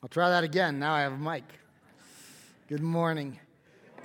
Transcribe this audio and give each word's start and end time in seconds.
I'll 0.00 0.08
try 0.08 0.30
that 0.30 0.44
again. 0.44 0.78
Now 0.78 0.94
I 0.94 1.00
have 1.00 1.12
a 1.12 1.18
mic. 1.18 1.42
Good 2.68 2.82
morning. 2.82 3.36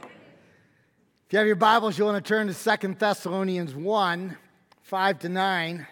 If 0.02 1.34
you 1.34 1.38
have 1.38 1.46
your 1.46 1.56
Bibles, 1.56 2.00
you 2.00 2.06
want 2.06 2.24
to 2.24 2.28
turn 2.28 2.48
to 2.48 2.54
Second 2.56 2.98
Thessalonians 2.98 3.76
1 3.76 4.36
5 4.82 5.20
to 5.20 5.30
9. 5.30 5.88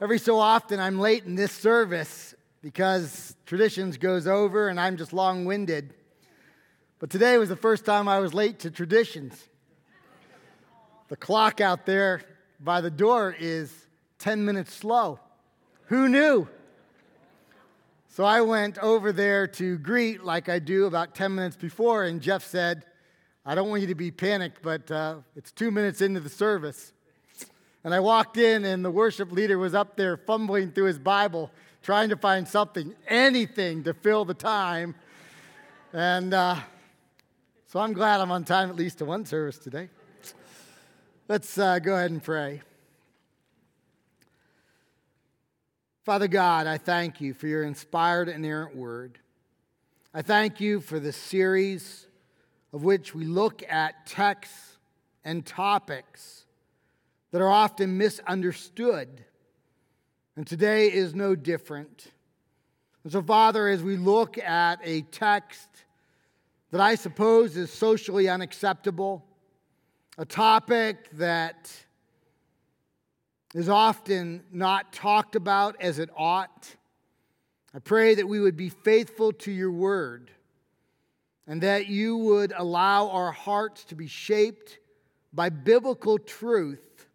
Every 0.00 0.20
so 0.20 0.38
often, 0.38 0.78
I'm 0.78 1.00
late 1.00 1.24
in 1.24 1.34
this 1.34 1.50
service 1.50 2.32
because 2.62 3.34
traditions 3.44 3.96
goes 3.96 4.28
over 4.28 4.68
and 4.68 4.78
I'm 4.78 4.96
just 4.96 5.12
long 5.12 5.46
winded. 5.46 5.94
But 7.00 7.10
today 7.10 7.38
was 7.38 7.48
the 7.48 7.56
first 7.56 7.84
time 7.84 8.06
I 8.06 8.20
was 8.20 8.34
late 8.34 8.60
to 8.60 8.70
traditions. 8.70 9.42
The 11.08 11.16
clock 11.16 11.60
out 11.60 11.86
there 11.86 12.22
by 12.60 12.80
the 12.80 12.90
door 12.90 13.34
is 13.36 13.72
10 14.20 14.44
minutes 14.44 14.72
slow. 14.72 15.18
Who 15.86 16.08
knew? 16.08 16.48
So 18.16 18.24
I 18.24 18.40
went 18.40 18.78
over 18.78 19.12
there 19.12 19.46
to 19.46 19.76
greet 19.76 20.24
like 20.24 20.48
I 20.48 20.58
do 20.58 20.86
about 20.86 21.14
10 21.14 21.34
minutes 21.34 21.54
before, 21.54 22.04
and 22.04 22.18
Jeff 22.22 22.42
said, 22.42 22.86
I 23.44 23.54
don't 23.54 23.68
want 23.68 23.82
you 23.82 23.88
to 23.88 23.94
be 23.94 24.10
panicked, 24.10 24.62
but 24.62 24.90
uh, 24.90 25.16
it's 25.36 25.52
two 25.52 25.70
minutes 25.70 26.00
into 26.00 26.20
the 26.20 26.30
service. 26.30 26.94
And 27.84 27.92
I 27.92 28.00
walked 28.00 28.38
in, 28.38 28.64
and 28.64 28.82
the 28.82 28.90
worship 28.90 29.30
leader 29.32 29.58
was 29.58 29.74
up 29.74 29.96
there 29.96 30.16
fumbling 30.16 30.72
through 30.72 30.86
his 30.86 30.98
Bible, 30.98 31.50
trying 31.82 32.08
to 32.08 32.16
find 32.16 32.48
something, 32.48 32.94
anything 33.06 33.84
to 33.84 33.92
fill 33.92 34.24
the 34.24 34.32
time. 34.32 34.94
And 35.92 36.32
uh, 36.32 36.56
so 37.66 37.80
I'm 37.80 37.92
glad 37.92 38.22
I'm 38.22 38.30
on 38.30 38.44
time 38.44 38.70
at 38.70 38.76
least 38.76 38.96
to 39.00 39.04
one 39.04 39.26
service 39.26 39.58
today. 39.58 39.90
Let's 41.28 41.58
uh, 41.58 41.80
go 41.80 41.94
ahead 41.94 42.12
and 42.12 42.22
pray. 42.22 42.62
Father 46.06 46.28
God, 46.28 46.68
I 46.68 46.78
thank 46.78 47.20
you 47.20 47.34
for 47.34 47.48
your 47.48 47.64
inspired, 47.64 48.28
inerrant 48.28 48.76
word. 48.76 49.18
I 50.14 50.22
thank 50.22 50.60
you 50.60 50.78
for 50.78 51.00
the 51.00 51.10
series 51.10 52.06
of 52.72 52.84
which 52.84 53.12
we 53.12 53.24
look 53.24 53.64
at 53.68 54.06
texts 54.06 54.76
and 55.24 55.44
topics 55.44 56.44
that 57.32 57.42
are 57.42 57.50
often 57.50 57.98
misunderstood. 57.98 59.24
And 60.36 60.46
today 60.46 60.92
is 60.92 61.12
no 61.12 61.34
different. 61.34 62.06
And 63.02 63.12
so, 63.12 63.20
Father, 63.20 63.66
as 63.66 63.82
we 63.82 63.96
look 63.96 64.38
at 64.38 64.78
a 64.84 65.00
text 65.00 65.68
that 66.70 66.80
I 66.80 66.94
suppose 66.94 67.56
is 67.56 67.72
socially 67.72 68.28
unacceptable, 68.28 69.24
a 70.18 70.24
topic 70.24 71.10
that 71.14 71.68
is 73.56 73.70
often 73.70 74.42
not 74.52 74.92
talked 74.92 75.34
about 75.34 75.80
as 75.80 75.98
it 75.98 76.10
ought. 76.14 76.76
I 77.74 77.78
pray 77.78 78.14
that 78.16 78.28
we 78.28 78.38
would 78.38 78.56
be 78.56 78.68
faithful 78.68 79.32
to 79.32 79.50
your 79.50 79.70
word 79.70 80.30
and 81.46 81.62
that 81.62 81.86
you 81.86 82.18
would 82.18 82.52
allow 82.54 83.08
our 83.08 83.32
hearts 83.32 83.84
to 83.84 83.94
be 83.94 84.08
shaped 84.08 84.78
by 85.32 85.48
biblical 85.48 86.18
truth 86.18 87.06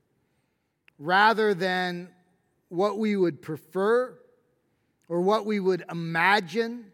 rather 0.97 1.53
than 1.53 2.09
what 2.69 2.97
we 2.97 3.15
would 3.15 3.43
prefer 3.43 4.17
or 5.09 5.21
what 5.21 5.45
we 5.45 5.59
would 5.59 5.85
imagine 5.91 6.91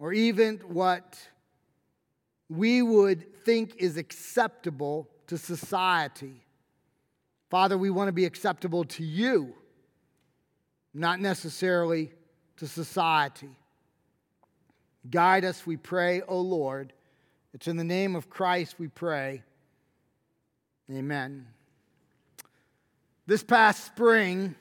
or 0.00 0.12
even 0.12 0.56
what 0.66 1.16
we 2.48 2.82
would 2.82 3.44
think 3.44 3.76
is 3.76 3.96
acceptable 3.96 5.08
to 5.28 5.38
society. 5.38 6.42
Father, 7.50 7.78
we 7.78 7.90
want 7.90 8.08
to 8.08 8.12
be 8.12 8.26
acceptable 8.26 8.84
to 8.84 9.04
you, 9.04 9.54
not 10.92 11.20
necessarily 11.20 12.12
to 12.58 12.66
society. 12.66 13.48
Guide 15.10 15.44
us, 15.44 15.66
we 15.66 15.76
pray, 15.76 16.20
O 16.22 16.40
Lord. 16.40 16.92
It's 17.54 17.66
in 17.66 17.76
the 17.76 17.84
name 17.84 18.14
of 18.14 18.28
Christ 18.28 18.78
we 18.78 18.88
pray. 18.88 19.42
Amen. 20.92 21.46
This 23.26 23.42
past 23.42 23.84
spring, 23.86 24.54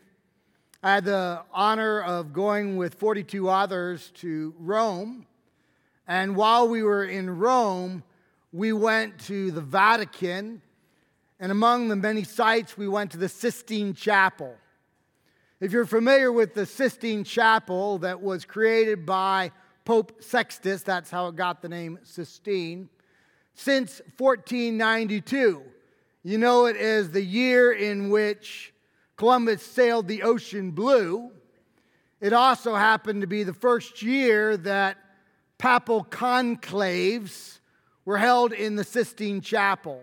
I 0.81 0.96
had 0.96 1.06
the 1.06 1.42
honor 1.54 2.02
of 2.02 2.31
going 2.31 2.78
with 2.78 2.96
42 2.96 3.50
others 3.50 4.12
to 4.16 4.54
Rome. 4.59 5.25
And 6.08 6.36
while 6.36 6.69
we 6.69 6.84
were 6.84 7.04
in 7.04 7.30
Rome, 7.38 8.04
we 8.54 8.72
went 8.72 9.19
to 9.25 9.52
the 9.52 9.62
Vatican 9.62 10.62
and 11.40 11.52
among 11.52 11.88
the 11.88 11.96
many 11.96 12.24
sites, 12.24 12.78
we 12.78 12.88
went 12.88 13.12
to 13.12 13.18
the 13.18 13.30
Sistine 13.30 13.94
Chapel. 13.94 14.56
If 15.59 15.72
you're 15.72 15.86
familiar 15.86 16.31
with 16.31 16.53
the 16.53 16.66
Sistine 16.66 17.24
Chapel 17.24 18.00
that 18.00 18.22
was 18.22 18.46
created 18.46 19.06
by 19.06 19.52
Pope 19.86 20.24
Sixtus, 20.24 20.84
that's 20.84 21.09
how 21.09 21.28
it 21.28 21.36
got 21.36 21.62
the 21.62 21.70
name 21.70 22.00
Sistine, 22.03 22.90
since 23.53 24.02
1492. 24.18 25.64
You 26.24 26.38
know 26.38 26.66
it 26.66 26.75
as 26.75 27.12
the 27.12 27.24
year 27.24 27.72
in 27.72 28.09
which 28.09 28.74
Columbus 29.16 29.64
sailed 29.64 30.08
the 30.08 30.24
ocean 30.24 30.72
blue. 30.72 31.31
It 32.19 32.34
also 32.34 32.75
happened 32.75 33.22
to 33.22 33.28
be 33.28 33.44
the 33.44 33.54
first 33.54 34.02
year 34.02 34.58
that 34.58 34.98
papal 35.58 36.04
conclaves 36.04 37.59
were 38.06 38.18
held 38.18 38.54
in 38.54 38.75
the 38.75 38.84
Sistine 38.84 39.42
Chapel. 39.42 40.02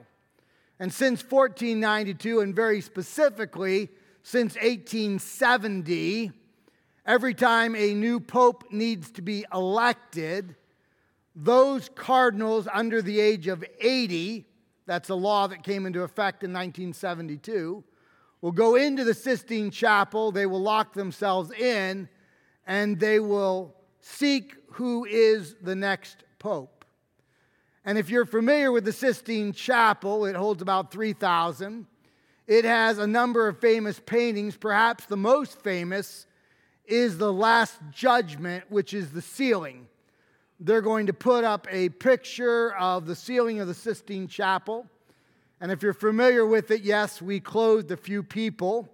And 0.81 0.93
since 0.93 1.23
1492, 1.23 2.41
and 2.41 2.55
very 2.55 2.81
specifically 2.81 3.91
since 4.23 4.55
1870, 4.55 6.33
every 7.07 7.35
time 7.35 7.77
a 7.77 7.95
new 7.95 8.19
pope 8.19 8.65
needs 8.71 9.11
to 9.13 9.23
be 9.23 9.45
elected, 9.53 10.57
those 11.37 11.91
cardinals 11.95 12.67
under 12.73 13.03
the 13.03 13.21
age 13.21 13.47
of 13.47 13.65
80, 13.81 14.47
that's 14.87 15.11
a 15.11 15.15
law 15.15 15.47
that 15.47 15.63
came 15.63 15.87
into 15.87 16.03
effect 16.03 16.43
in 16.43 16.53
1972, 16.53 17.85
will 18.41 18.53
go 18.53 18.77
into 18.77 19.05
the 19.05 19.15
Sistine 19.15 19.71
Chapel, 19.71 20.33
they 20.33 20.47
will 20.47 20.61
lock 20.61 20.93
themselves 20.93 21.51
in, 21.53 22.09
and 22.67 22.99
they 22.99 23.21
will 23.21 23.75
seek 24.01 24.55
who 24.73 25.05
is 25.05 25.55
the 25.63 25.75
next 25.75 26.25
pope. 26.39 26.74
And 27.85 27.99
if 27.99 28.09
you're 28.09 28.25
familiar 28.25 28.73
with 28.73 28.85
the 28.85 28.93
Sistine 28.93 29.53
Chapel, 29.53 30.25
it 30.25 30.35
holds 30.35 30.63
about 30.63 30.91
3,000. 30.91 31.87
It 32.47 32.65
has 32.65 32.99
a 32.99 33.07
number 33.07 33.47
of 33.47 33.59
famous 33.59 34.01
paintings. 34.05 34.57
Perhaps 34.57 35.07
the 35.07 35.17
most 35.17 35.61
famous 35.61 36.27
is 36.87 37.19
the 37.19 37.33
Last 37.33 37.79
Judgment, 37.91 38.65
which 38.71 38.95
is 38.95 39.11
the 39.11 39.23
ceiling. 39.23 39.87
They're 40.61 40.83
going 40.83 41.07
to 41.07 41.13
put 41.13 41.45
up 41.45 41.67
a 41.71 41.91
picture 41.91 42.75
of 42.77 43.07
the 43.07 43.17
ceiling 43.17 43.61
of 43.61 43.69
the 43.69 43.75
Sistine 43.75 44.29
Chapel. 44.29 44.87
And 45.61 45.71
if 45.71 45.83
you're 45.83 45.93
familiar 45.93 46.47
with 46.47 46.71
it, 46.71 46.83
yes, 46.83 47.21
we 47.21 47.41
clothed 47.41 47.91
a 47.91 47.97
few 47.97 48.23
people. 48.23 48.89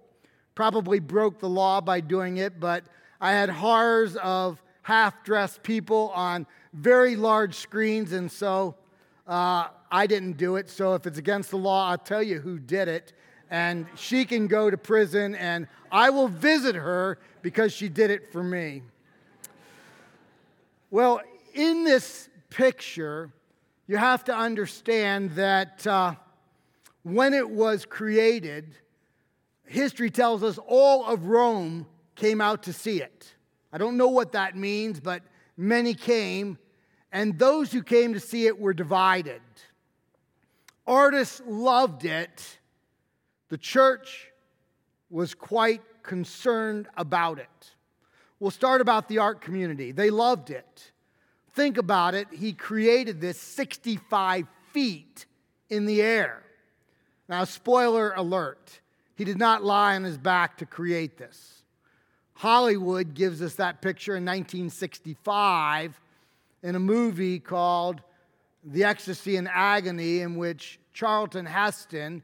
Probably 0.55 0.99
broke 0.99 1.39
the 1.39 1.49
law 1.49 1.79
by 1.81 2.01
doing 2.01 2.37
it, 2.37 2.59
but 2.59 2.83
I 3.21 3.31
had 3.31 3.49
horrors 3.49 4.15
of 4.17 4.61
half 4.83 5.23
dressed 5.23 5.63
people 5.63 6.11
on 6.15 6.45
very 6.73 7.15
large 7.15 7.55
screens, 7.55 8.11
and 8.13 8.31
so 8.31 8.75
uh, 9.31 9.69
I 9.89 10.07
didn't 10.07 10.35
do 10.35 10.57
it, 10.57 10.69
so 10.69 10.93
if 10.93 11.07
it's 11.07 11.17
against 11.17 11.51
the 11.51 11.57
law, 11.57 11.89
I'll 11.89 11.97
tell 11.97 12.21
you 12.21 12.41
who 12.41 12.59
did 12.59 12.89
it. 12.89 13.13
And 13.49 13.85
she 13.95 14.25
can 14.25 14.47
go 14.47 14.69
to 14.69 14.77
prison, 14.77 15.35
and 15.35 15.67
I 15.89 16.09
will 16.09 16.27
visit 16.27 16.75
her 16.75 17.17
because 17.41 17.71
she 17.71 17.87
did 17.87 18.11
it 18.11 18.33
for 18.33 18.43
me. 18.43 18.81
Well, 20.89 21.21
in 21.53 21.85
this 21.85 22.27
picture, 22.49 23.31
you 23.87 23.95
have 23.95 24.25
to 24.25 24.35
understand 24.35 25.31
that 25.31 25.87
uh, 25.87 26.15
when 27.03 27.33
it 27.33 27.49
was 27.49 27.85
created, 27.85 28.75
history 29.65 30.09
tells 30.09 30.43
us 30.43 30.59
all 30.67 31.05
of 31.05 31.27
Rome 31.27 31.87
came 32.15 32.41
out 32.41 32.63
to 32.63 32.73
see 32.73 33.01
it. 33.01 33.33
I 33.71 33.77
don't 33.77 33.95
know 33.95 34.09
what 34.09 34.33
that 34.33 34.57
means, 34.57 34.99
but 34.99 35.23
many 35.55 35.93
came 35.93 36.57
and 37.11 37.37
those 37.37 37.71
who 37.71 37.83
came 37.83 38.13
to 38.13 38.19
see 38.19 38.47
it 38.47 38.59
were 38.59 38.73
divided. 38.73 39.41
Artists 40.87 41.41
loved 41.45 42.05
it. 42.05 42.57
The 43.49 43.57
church 43.57 44.31
was 45.09 45.33
quite 45.33 45.81
concerned 46.03 46.87
about 46.95 47.39
it. 47.39 47.71
We'll 48.39 48.51
start 48.51 48.81
about 48.81 49.07
the 49.07 49.19
art 49.19 49.41
community. 49.41 49.91
They 49.91 50.09
loved 50.09 50.49
it. 50.49 50.91
Think 51.53 51.77
about 51.77 52.15
it. 52.15 52.27
He 52.31 52.53
created 52.53 53.19
this 53.19 53.37
65 53.37 54.47
feet 54.71 55.25
in 55.69 55.85
the 55.85 56.01
air. 56.01 56.41
Now, 57.27 57.43
spoiler 57.43 58.13
alert, 58.15 58.79
he 59.15 59.25
did 59.25 59.37
not 59.37 59.63
lie 59.63 59.95
on 59.95 60.03
his 60.03 60.17
back 60.17 60.57
to 60.57 60.65
create 60.65 61.17
this. 61.17 61.61
Hollywood 62.33 63.13
gives 63.13 63.41
us 63.41 63.55
that 63.55 63.81
picture 63.81 64.15
in 64.15 64.25
1965 64.25 65.99
in 66.63 66.75
a 66.75 66.79
movie 66.79 67.39
called 67.39 68.01
The 68.63 68.83
Ecstasy 68.83 69.37
and 69.37 69.47
Agony, 69.47 70.19
in 70.19 70.35
which 70.35 70.79
Charlton 70.93 71.45
Heston 71.45 72.21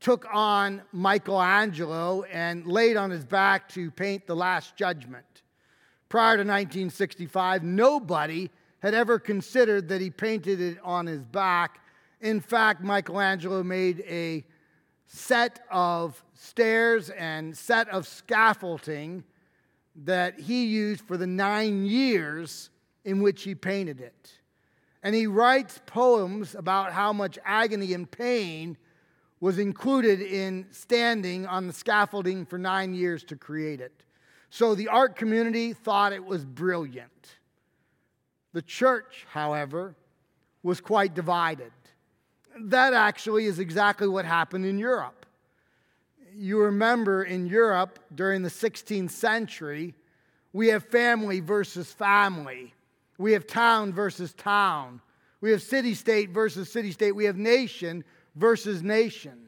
took 0.00 0.26
on 0.32 0.82
Michelangelo 0.92 2.24
and 2.24 2.66
laid 2.66 2.96
on 2.96 3.10
his 3.10 3.24
back 3.24 3.68
to 3.70 3.90
paint 3.90 4.26
The 4.26 4.34
Last 4.34 4.76
Judgment. 4.76 5.42
Prior 6.08 6.36
to 6.36 6.40
1965, 6.40 7.62
nobody 7.62 8.50
had 8.80 8.94
ever 8.94 9.18
considered 9.18 9.88
that 9.88 10.00
he 10.00 10.10
painted 10.10 10.60
it 10.60 10.78
on 10.82 11.06
his 11.06 11.22
back. 11.22 11.80
In 12.20 12.40
fact, 12.40 12.82
Michelangelo 12.82 13.62
made 13.62 14.00
a 14.08 14.44
set 15.06 15.60
of 15.70 16.22
stairs 16.34 17.10
and 17.10 17.56
set 17.56 17.88
of 17.90 18.06
scaffolding 18.06 19.22
that 20.04 20.40
he 20.40 20.64
used 20.64 21.02
for 21.02 21.16
the 21.16 21.26
nine 21.26 21.84
years 21.84 22.70
in 23.04 23.22
which 23.22 23.42
he 23.42 23.54
painted 23.54 24.00
it. 24.00 24.32
And 25.02 25.14
he 25.14 25.26
writes 25.26 25.80
poems 25.86 26.54
about 26.54 26.92
how 26.92 27.12
much 27.12 27.38
agony 27.44 27.92
and 27.92 28.10
pain 28.10 28.76
was 29.40 29.58
included 29.58 30.20
in 30.20 30.66
standing 30.70 31.46
on 31.46 31.66
the 31.66 31.72
scaffolding 31.72 32.46
for 32.46 32.58
nine 32.58 32.94
years 32.94 33.24
to 33.24 33.36
create 33.36 33.80
it. 33.80 34.04
So 34.50 34.74
the 34.74 34.88
art 34.88 35.16
community 35.16 35.72
thought 35.72 36.12
it 36.12 36.24
was 36.24 36.44
brilliant. 36.44 37.36
The 38.52 38.62
church, 38.62 39.26
however, 39.30 39.96
was 40.62 40.80
quite 40.80 41.14
divided. 41.14 41.72
That 42.60 42.92
actually 42.92 43.46
is 43.46 43.58
exactly 43.58 44.06
what 44.06 44.24
happened 44.24 44.66
in 44.66 44.78
Europe. 44.78 45.26
You 46.36 46.60
remember 46.60 47.24
in 47.24 47.46
Europe 47.46 47.98
during 48.14 48.42
the 48.42 48.48
16th 48.48 49.10
century, 49.10 49.94
we 50.52 50.68
have 50.68 50.84
family 50.84 51.40
versus 51.40 51.90
family. 51.90 52.74
We 53.22 53.32
have 53.34 53.46
town 53.46 53.92
versus 53.92 54.34
town. 54.34 55.00
We 55.40 55.52
have 55.52 55.62
city 55.62 55.94
state 55.94 56.30
versus 56.30 56.70
city 56.70 56.90
state. 56.90 57.12
We 57.12 57.26
have 57.26 57.36
nation 57.36 58.02
versus 58.34 58.82
nation. 58.82 59.46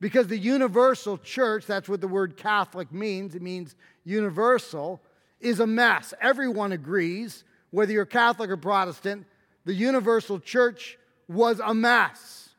Because 0.00 0.26
the 0.26 0.38
universal 0.38 1.16
church, 1.16 1.64
that's 1.64 1.88
what 1.88 2.02
the 2.02 2.08
word 2.08 2.36
Catholic 2.36 2.92
means, 2.92 3.34
it 3.34 3.40
means 3.40 3.74
universal, 4.04 5.00
is 5.40 5.60
a 5.60 5.66
mess. 5.66 6.12
Everyone 6.20 6.72
agrees, 6.72 7.44
whether 7.70 7.90
you're 7.90 8.04
Catholic 8.04 8.50
or 8.50 8.58
Protestant, 8.58 9.26
the 9.64 9.74
universal 9.74 10.38
church 10.38 10.98
was 11.26 11.58
a 11.64 11.72
mess. 11.72 12.50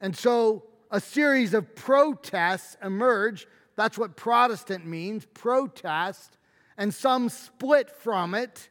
And 0.00 0.16
so 0.16 0.64
a 0.90 1.00
series 1.00 1.54
of 1.54 1.76
protests 1.76 2.76
emerged. 2.82 3.46
That's 3.76 3.96
what 3.96 4.16
Protestant 4.16 4.84
means 4.84 5.26
protest. 5.26 6.38
And 6.76 6.92
some 6.92 7.28
split 7.28 7.90
from 7.90 8.34
it 8.34 8.69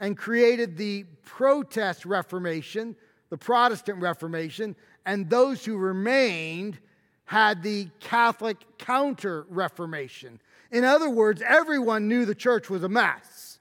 and 0.00 0.16
created 0.16 0.76
the 0.76 1.04
protest 1.24 2.04
Reformation, 2.04 2.96
the 3.30 3.38
Protestant 3.38 4.00
Reformation, 4.00 4.76
and 5.04 5.28
those 5.30 5.64
who 5.64 5.76
remained 5.76 6.78
had 7.24 7.62
the 7.62 7.88
Catholic 8.00 8.58
Counter 8.78 9.46
Reformation. 9.48 10.40
In 10.70 10.84
other 10.84 11.10
words, 11.10 11.42
everyone 11.42 12.08
knew 12.08 12.24
the 12.24 12.34
church 12.34 12.70
was 12.70 12.84
a 12.84 12.88
mess. 12.88 13.58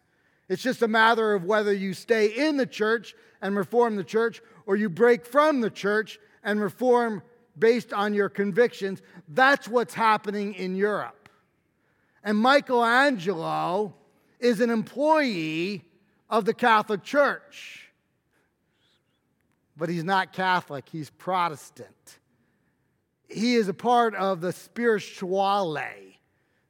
It's 0.49 0.61
just 0.61 0.81
a 0.81 0.87
matter 0.87 1.33
of 1.33 1.43
whether 1.43 1.73
you 1.73 1.93
stay 1.93 2.27
in 2.27 2.57
the 2.57 2.65
church 2.65 3.15
and 3.41 3.55
reform 3.55 3.95
the 3.95 4.03
church 4.03 4.41
or 4.65 4.75
you 4.75 4.89
break 4.89 5.25
from 5.25 5.61
the 5.61 5.69
church 5.69 6.19
and 6.43 6.61
reform 6.61 7.23
based 7.57 7.93
on 7.93 8.13
your 8.13 8.29
convictions. 8.29 9.01
That's 9.29 9.67
what's 9.67 9.93
happening 9.93 10.53
in 10.53 10.75
Europe. 10.75 11.29
And 12.23 12.37
Michelangelo 12.37 13.95
is 14.39 14.59
an 14.59 14.69
employee 14.69 15.83
of 16.29 16.45
the 16.45 16.53
Catholic 16.53 17.03
Church. 17.03 17.89
But 19.77 19.89
he's 19.89 20.03
not 20.03 20.33
Catholic, 20.33 20.87
he's 20.89 21.09
Protestant. 21.09 22.19
He 23.27 23.55
is 23.55 23.67
a 23.67 23.73
part 23.73 24.15
of 24.15 24.41
the 24.41 24.51
Spirituali. 24.51 26.17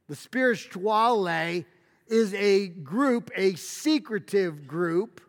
The 0.08 0.14
Spirituali 0.14 1.64
is 2.08 2.34
a 2.34 2.68
group, 2.68 3.30
a 3.36 3.54
secretive 3.54 4.66
group, 4.66 5.20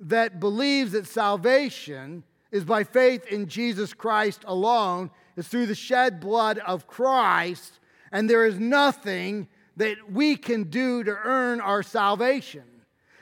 that 0.00 0.40
believes 0.40 0.92
that 0.92 1.06
salvation 1.06 2.24
is 2.50 2.64
by 2.64 2.84
faith 2.84 3.26
in 3.26 3.46
Jesus 3.46 3.92
Christ 3.92 4.42
alone, 4.46 5.10
is 5.36 5.46
through 5.46 5.66
the 5.66 5.74
shed 5.74 6.20
blood 6.20 6.58
of 6.58 6.86
Christ, 6.86 7.78
and 8.10 8.28
there 8.28 8.46
is 8.46 8.58
nothing 8.58 9.48
that 9.76 10.10
we 10.10 10.36
can 10.36 10.64
do 10.64 11.04
to 11.04 11.16
earn 11.24 11.60
our 11.60 11.82
salvation. 11.82 12.64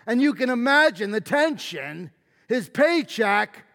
And 0.09 0.23
you 0.23 0.33
can 0.33 0.49
imagine 0.49 1.11
the 1.11 1.21
tension. 1.21 2.11
His 2.49 2.71
paycheck 2.71 3.67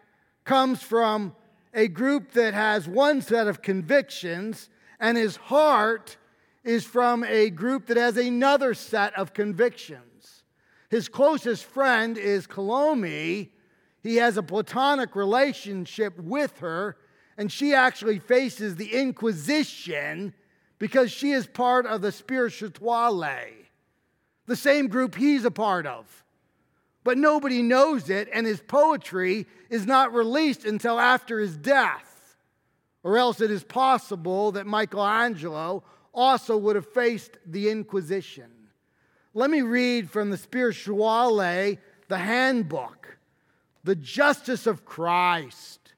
comes 0.42 0.82
from 0.82 1.36
a 1.72 1.86
group 1.86 2.32
that 2.32 2.54
has 2.54 2.88
one 2.88 3.22
set 3.22 3.46
of 3.46 3.62
convictions, 3.62 4.68
and 4.98 5.16
his 5.16 5.36
heart 5.36 6.16
is 6.64 6.84
from 6.84 7.22
a 7.22 7.50
group 7.50 7.86
that 7.86 7.96
has 7.96 8.16
another 8.16 8.74
set 8.74 9.16
of 9.16 9.32
convictions. 9.32 10.42
His 10.90 11.08
closest 11.08 11.66
friend 11.66 12.18
is 12.18 12.48
Salome. 12.52 13.52
He 14.02 14.16
has 14.16 14.36
a 14.36 14.42
platonic 14.42 15.14
relationship 15.14 16.18
with 16.18 16.58
her, 16.58 16.96
and 17.38 17.50
she 17.50 17.74
actually 17.74 18.18
faces 18.18 18.74
the 18.74 18.92
Inquisition 18.92 20.34
because 20.80 21.12
she 21.12 21.30
is 21.30 21.46
part 21.46 21.86
of 21.86 22.02
the 22.02 22.10
Spirituali, 22.10 23.52
the 24.46 24.56
same 24.56 24.88
group 24.88 25.14
he's 25.14 25.44
a 25.44 25.50
part 25.52 25.86
of 25.86 26.23
but 27.04 27.18
nobody 27.18 27.62
knows 27.62 28.08
it, 28.08 28.28
and 28.32 28.46
his 28.46 28.60
poetry 28.60 29.46
is 29.68 29.86
not 29.86 30.14
released 30.14 30.64
until 30.64 30.98
after 30.98 31.38
his 31.38 31.56
death. 31.56 32.36
Or 33.02 33.18
else 33.18 33.42
it 33.42 33.50
is 33.50 33.62
possible 33.62 34.52
that 34.52 34.66
Michelangelo 34.66 35.84
also 36.14 36.56
would 36.56 36.76
have 36.76 36.88
faced 36.88 37.36
the 37.44 37.68
Inquisition. 37.68 38.50
Let 39.34 39.50
me 39.50 39.60
read 39.60 40.10
from 40.10 40.30
the 40.30 40.38
Spirituali, 40.38 41.78
the 42.08 42.18
handbook. 42.18 43.18
The 43.82 43.96
justice 43.96 44.66
of 44.66 44.86
Christ 44.86 45.92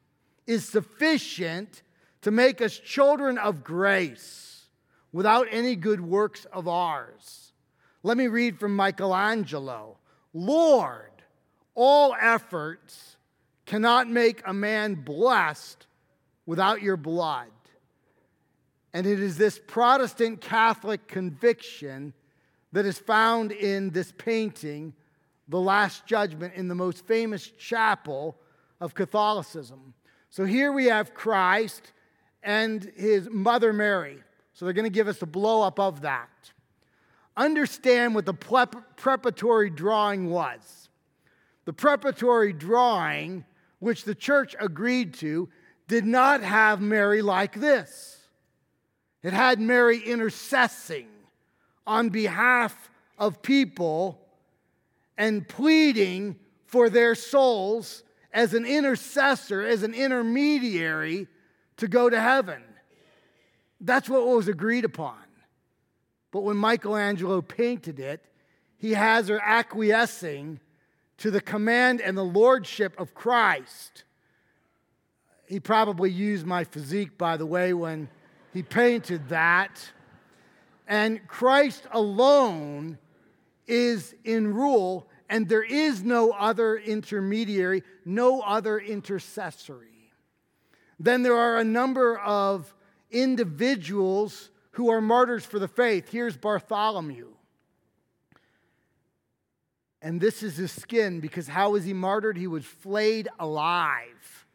is 0.46 0.68
sufficient 0.68 1.82
to 2.22 2.32
make 2.32 2.60
us 2.60 2.76
children 2.76 3.38
of 3.38 3.62
grace 3.62 4.64
without 5.12 5.46
any 5.50 5.76
good 5.76 6.00
works 6.00 6.46
of 6.46 6.66
ours. 6.66 7.52
Let 8.02 8.16
me 8.16 8.26
read 8.26 8.58
from 8.58 8.74
Michelangelo. 8.74 9.95
Lord, 10.36 11.10
all 11.74 12.14
efforts 12.20 13.16
cannot 13.64 14.06
make 14.06 14.42
a 14.46 14.52
man 14.52 14.94
blessed 14.94 15.86
without 16.44 16.82
your 16.82 16.98
blood. 16.98 17.48
And 18.92 19.06
it 19.06 19.18
is 19.18 19.38
this 19.38 19.58
Protestant 19.66 20.42
Catholic 20.42 21.08
conviction 21.08 22.12
that 22.72 22.84
is 22.84 22.98
found 22.98 23.50
in 23.50 23.88
this 23.90 24.12
painting, 24.18 24.92
The 25.48 25.58
Last 25.58 26.04
Judgment, 26.04 26.52
in 26.52 26.68
the 26.68 26.74
most 26.74 27.06
famous 27.06 27.48
chapel 27.48 28.36
of 28.78 28.94
Catholicism. 28.94 29.94
So 30.28 30.44
here 30.44 30.70
we 30.70 30.84
have 30.84 31.14
Christ 31.14 31.92
and 32.42 32.92
his 32.94 33.26
mother 33.30 33.72
Mary. 33.72 34.18
So 34.52 34.66
they're 34.66 34.74
going 34.74 34.84
to 34.84 34.90
give 34.90 35.08
us 35.08 35.22
a 35.22 35.26
blow 35.26 35.62
up 35.62 35.80
of 35.80 36.02
that 36.02 36.52
understand 37.36 38.14
what 38.14 38.26
the 38.26 38.34
preparatory 38.34 39.70
drawing 39.70 40.30
was. 40.30 40.88
The 41.64 41.72
preparatory 41.72 42.52
drawing, 42.52 43.44
which 43.78 44.04
the 44.04 44.14
church 44.14 44.54
agreed 44.58 45.14
to, 45.14 45.48
did 45.88 46.04
not 46.04 46.42
have 46.42 46.80
Mary 46.80 47.22
like 47.22 47.54
this. 47.54 48.20
It 49.22 49.32
had 49.32 49.60
Mary 49.60 50.00
intercessing 50.00 51.06
on 51.86 52.08
behalf 52.08 52.90
of 53.18 53.42
people 53.42 54.20
and 55.18 55.48
pleading 55.48 56.36
for 56.66 56.90
their 56.90 57.14
souls 57.14 58.02
as 58.32 58.54
an 58.54 58.66
intercessor, 58.66 59.62
as 59.64 59.82
an 59.82 59.94
intermediary 59.94 61.26
to 61.78 61.88
go 61.88 62.10
to 62.10 62.20
heaven. 62.20 62.62
That's 63.80 64.08
what 64.08 64.26
was 64.26 64.48
agreed 64.48 64.84
upon. 64.84 65.16
But 66.36 66.42
when 66.42 66.58
Michelangelo 66.58 67.40
painted 67.40 67.98
it, 67.98 68.22
he 68.76 68.92
has 68.92 69.28
her 69.28 69.40
acquiescing 69.42 70.60
to 71.16 71.30
the 71.30 71.40
command 71.40 72.02
and 72.02 72.14
the 72.14 72.22
lordship 72.26 72.92
of 73.00 73.14
Christ. 73.14 74.04
He 75.48 75.60
probably 75.60 76.10
used 76.10 76.44
my 76.44 76.64
physique, 76.64 77.16
by 77.16 77.38
the 77.38 77.46
way, 77.46 77.72
when 77.72 78.10
he 78.52 78.62
painted 78.62 79.30
that. 79.30 79.90
And 80.86 81.26
Christ 81.26 81.86
alone 81.90 82.98
is 83.66 84.14
in 84.22 84.52
rule, 84.52 85.08
and 85.30 85.48
there 85.48 85.64
is 85.64 86.02
no 86.02 86.32
other 86.32 86.76
intermediary, 86.76 87.82
no 88.04 88.42
other 88.42 88.78
intercessory. 88.78 90.12
Then 91.00 91.22
there 91.22 91.38
are 91.38 91.56
a 91.56 91.64
number 91.64 92.18
of 92.18 92.74
individuals 93.10 94.50
who 94.76 94.90
are 94.90 95.00
martyrs 95.00 95.46
for 95.46 95.58
the 95.58 95.68
faith. 95.68 96.10
Here's 96.10 96.36
Bartholomew. 96.36 97.28
And 100.02 100.20
this 100.20 100.42
is 100.42 100.58
his 100.58 100.70
skin 100.70 101.20
because 101.20 101.48
how 101.48 101.70
was 101.70 101.84
he 101.84 101.94
martyred? 101.94 102.36
He 102.36 102.46
was 102.46 102.66
flayed 102.66 103.26
alive. 103.38 104.46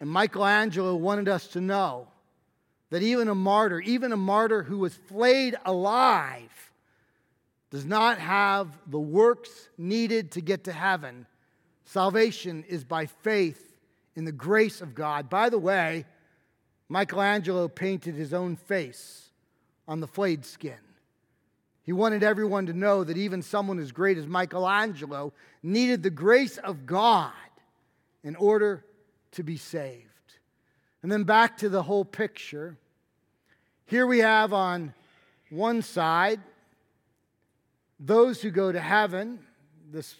And 0.00 0.10
Michelangelo 0.10 0.96
wanted 0.96 1.28
us 1.28 1.46
to 1.48 1.60
know 1.60 2.08
that 2.90 3.02
even 3.02 3.28
a 3.28 3.34
martyr, 3.34 3.78
even 3.78 4.10
a 4.10 4.16
martyr 4.16 4.64
who 4.64 4.78
was 4.78 4.94
flayed 4.94 5.54
alive, 5.64 6.72
does 7.70 7.84
not 7.84 8.18
have 8.18 8.76
the 8.88 8.98
works 8.98 9.68
needed 9.78 10.32
to 10.32 10.40
get 10.40 10.64
to 10.64 10.72
heaven. 10.72 11.26
Salvation 11.84 12.64
is 12.66 12.82
by 12.82 13.06
faith 13.06 13.72
in 14.16 14.24
the 14.24 14.32
grace 14.32 14.80
of 14.80 14.96
God. 14.96 15.30
By 15.30 15.48
the 15.48 15.60
way, 15.60 16.06
Michelangelo 16.88 17.68
painted 17.68 18.14
his 18.14 18.34
own 18.34 18.56
face 18.56 19.30
on 19.88 20.00
the 20.00 20.06
flayed 20.06 20.44
skin. 20.44 20.78
He 21.82 21.92
wanted 21.92 22.22
everyone 22.22 22.66
to 22.66 22.72
know 22.72 23.04
that 23.04 23.16
even 23.16 23.42
someone 23.42 23.78
as 23.78 23.92
great 23.92 24.16
as 24.16 24.26
Michelangelo 24.26 25.32
needed 25.62 26.02
the 26.02 26.10
grace 26.10 26.56
of 26.58 26.86
God 26.86 27.32
in 28.22 28.36
order 28.36 28.84
to 29.32 29.42
be 29.42 29.56
saved. 29.56 30.08
And 31.02 31.12
then 31.12 31.24
back 31.24 31.58
to 31.58 31.68
the 31.68 31.82
whole 31.82 32.04
picture. 32.04 32.78
Here 33.84 34.06
we 34.06 34.20
have 34.20 34.54
on 34.54 34.94
one 35.50 35.82
side 35.82 36.40
those 38.00 38.40
who 38.40 38.50
go 38.50 38.72
to 38.72 38.80
heaven. 38.80 39.40
This 39.90 40.14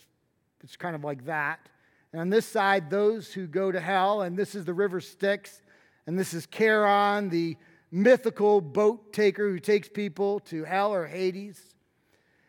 it's 0.63 0.77
kind 0.77 0.95
of 0.95 1.05
like 1.05 1.27
that. 1.27 1.61
And 2.13 2.21
on 2.21 2.31
this 2.31 2.47
side, 2.47 2.89
those 2.91 3.33
who 3.33 3.47
go 3.47 3.71
to 3.71 3.79
hell, 3.79 4.23
and 4.23 4.37
this 4.37 4.55
is 4.55 4.65
the 4.65 4.73
river 4.73 5.01
Styx, 5.01 5.61
and 6.07 6.19
this 6.19 6.35
is 6.35 6.47
Charon, 6.47 7.31
the 7.31 7.57
mythical 7.91 8.61
boat 8.61 9.13
taker 9.13 9.49
who 9.49 9.59
takes 9.59 9.89
people 9.89 10.41
to 10.41 10.65
hell 10.65 10.93
or 10.93 11.07
Hades. 11.07 11.75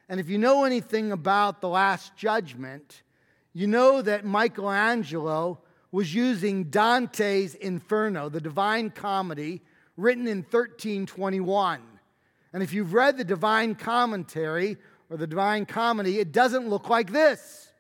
And 0.10 0.20
if 0.20 0.30
you 0.30 0.38
know 0.38 0.64
anything 0.64 1.12
about 1.12 1.62
the 1.62 1.70
Last 1.70 2.16
Judgment, 2.16 3.04
you 3.54 3.68
know 3.68 4.02
that 4.02 4.26
Michelangelo 4.26 5.60
was 5.92 6.14
using 6.14 6.66
Dante's 6.66 7.56
Inferno, 7.56 8.28
the 8.28 8.42
Divine 8.42 8.90
Comedy, 8.90 9.62
written 9.96 10.28
in 10.28 10.40
1321. 10.40 11.82
And 12.52 12.64
if 12.64 12.74
you've 12.74 12.94
read 12.94 13.18
the 13.18 13.24
Divine 13.24 13.76
Commentary 13.76 14.78
or 15.10 15.18
the 15.18 15.28
Divine 15.28 15.66
Comedy, 15.66 16.20
it 16.20 16.32
doesn't 16.32 16.68
look 16.68 16.90
like 16.90 17.12
this. 17.12 17.72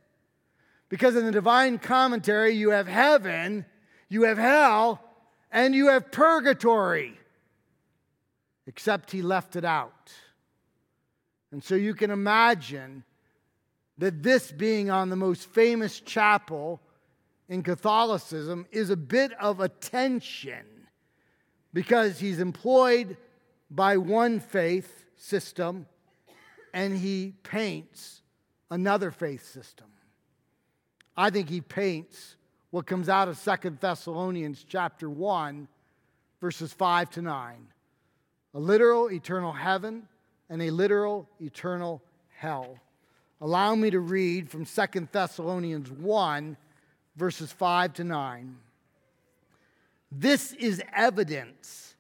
Because 0.90 1.16
in 1.16 1.26
the 1.26 1.32
Divine 1.32 1.78
Commentary, 1.78 2.54
you 2.54 2.70
have 2.70 2.88
heaven, 2.88 3.66
you 4.08 4.24
have 4.24 4.38
hell, 4.38 5.05
and 5.52 5.74
you 5.74 5.88
have 5.88 6.12
purgatory 6.12 7.18
except 8.68 9.12
he 9.12 9.22
left 9.22 9.56
it 9.56 9.66
out. 9.66 10.12
And 11.52 11.64
so 11.64 11.76
you 11.76 11.94
can 11.94 12.12
imagine 12.12 13.04
that 13.98 14.24
this 14.24 14.52
being 14.52 14.90
on 14.90 15.10
the 15.10 15.16
most 15.16 15.48
famous 15.48 16.00
chapel 16.00 16.82
in 17.48 17.64
Catholicism 17.64 18.66
is 18.72 18.90
a 18.90 18.98
bit 18.98 19.32
of 19.40 19.60
a 19.60 19.70
tension 19.70 20.66
because 21.74 22.20
he's 22.20 22.40
employed 22.40 23.18
by 23.70 23.98
one 23.98 24.40
faith 24.40 25.06
system 25.16 25.86
and 26.74 26.98
he 26.98 27.34
paints 27.44 28.22
another 28.70 29.12
faith 29.12 29.46
system. 29.46 29.88
I 31.16 31.30
think 31.30 31.50
he 31.50 31.62
paints 31.62 32.36
what 32.76 32.86
comes 32.86 33.08
out 33.08 33.30
of 33.30 33.38
Second 33.38 33.80
Thessalonians 33.80 34.66
chapter 34.68 35.10
1 35.10 35.66
verses 36.42 36.74
5 36.74 37.10
to 37.12 37.22
9 37.22 37.56
a 38.54 38.60
literal 38.60 39.10
eternal 39.14 39.54
heaven 39.54 40.06
and 40.50 40.62
a 40.62 40.70
literal 40.70 41.26
eternal 41.40 42.02
hell. 42.36 42.78
Allow 43.40 43.76
me 43.76 43.92
to 43.92 44.02
read 44.02 44.50
from 44.50 44.66
Second 44.66 45.08
Thessalonians 45.14 45.90
1, 45.90 46.58
verses 47.16 47.50
5 47.50 47.94
to 47.94 48.04
9. 48.04 48.58
This 50.12 50.52
is 50.52 50.84
evidence 50.94 51.96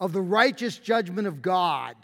of 0.00 0.14
the 0.14 0.22
righteous 0.22 0.78
judgment 0.78 1.28
of 1.28 1.42
God, 1.42 1.96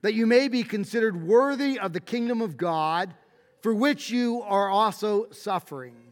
that 0.00 0.14
you 0.14 0.26
may 0.26 0.48
be 0.48 0.64
considered 0.64 1.28
worthy 1.28 1.78
of 1.78 1.92
the 1.92 2.00
kingdom 2.00 2.42
of 2.42 2.56
God, 2.56 3.14
for 3.60 3.72
which 3.72 4.10
you 4.10 4.42
are 4.42 4.68
also 4.68 5.30
suffering. 5.30 6.11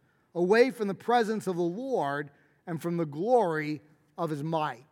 away 0.33 0.71
from 0.71 0.87
the 0.87 0.93
presence 0.93 1.47
of 1.47 1.55
the 1.55 1.61
Lord 1.61 2.31
and 2.67 2.81
from 2.81 2.97
the 2.97 3.05
glory 3.05 3.81
of 4.17 4.29
his 4.29 4.43
might. 4.43 4.85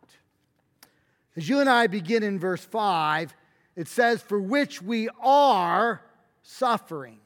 As 1.36 1.48
you 1.48 1.60
and 1.60 1.70
I 1.70 1.86
begin 1.86 2.22
in 2.22 2.38
verse 2.38 2.64
5, 2.64 3.34
it 3.76 3.88
says, 3.88 4.20
For 4.20 4.40
which 4.40 4.82
we 4.82 5.08
are 5.20 6.02
suffering. 6.42 7.20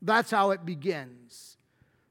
That's 0.00 0.30
how 0.30 0.50
it 0.50 0.64
begins. 0.64 1.56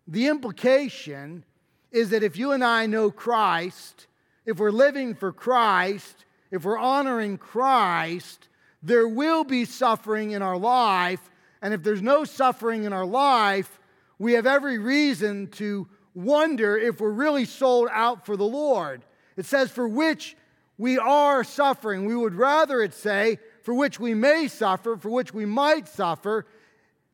The 0.07 0.27
implication 0.27 1.45
is 1.91 2.10
that 2.10 2.24
if 2.24 2.38
you 2.38 2.51
and 2.51 2.63
I 2.63 2.86
know 2.86 3.12
Christ, 3.12 4.07
if 4.45 4.60
we're 4.60 4.71
living 4.71 5.13
for 5.15 5.31
Christ, 5.31 6.25
if 6.51 6.65
we're 6.65 6.77
honoring 6.77 7.38
Christ, 7.38 8.48
there 8.83 9.07
will 9.07 9.43
be 9.43 9.65
suffering 9.65 10.31
in 10.31 10.41
our 10.41 10.57
life. 10.57 11.29
And 11.62 11.74
if 11.74 11.83
there's 11.83 12.01
no 12.01 12.24
suffering 12.24 12.83
in 12.83 12.93
our 12.93 13.05
life, 13.05 13.79
we 14.21 14.33
have 14.33 14.45
every 14.45 14.77
reason 14.77 15.47
to 15.47 15.87
wonder 16.13 16.77
if 16.77 17.01
we're 17.01 17.09
really 17.09 17.45
sold 17.45 17.89
out 17.91 18.23
for 18.23 18.37
the 18.37 18.45
Lord. 18.45 19.03
It 19.35 19.47
says, 19.47 19.71
For 19.71 19.87
which 19.87 20.37
we 20.77 20.99
are 20.99 21.43
suffering. 21.43 22.05
We 22.05 22.15
would 22.15 22.35
rather 22.35 22.81
it 22.81 22.93
say, 22.93 23.39
for 23.63 23.73
which 23.73 23.99
we 23.99 24.13
may 24.13 24.47
suffer, 24.47 24.95
for 24.95 25.09
which 25.09 25.33
we 25.33 25.45
might 25.45 25.87
suffer. 25.87 26.45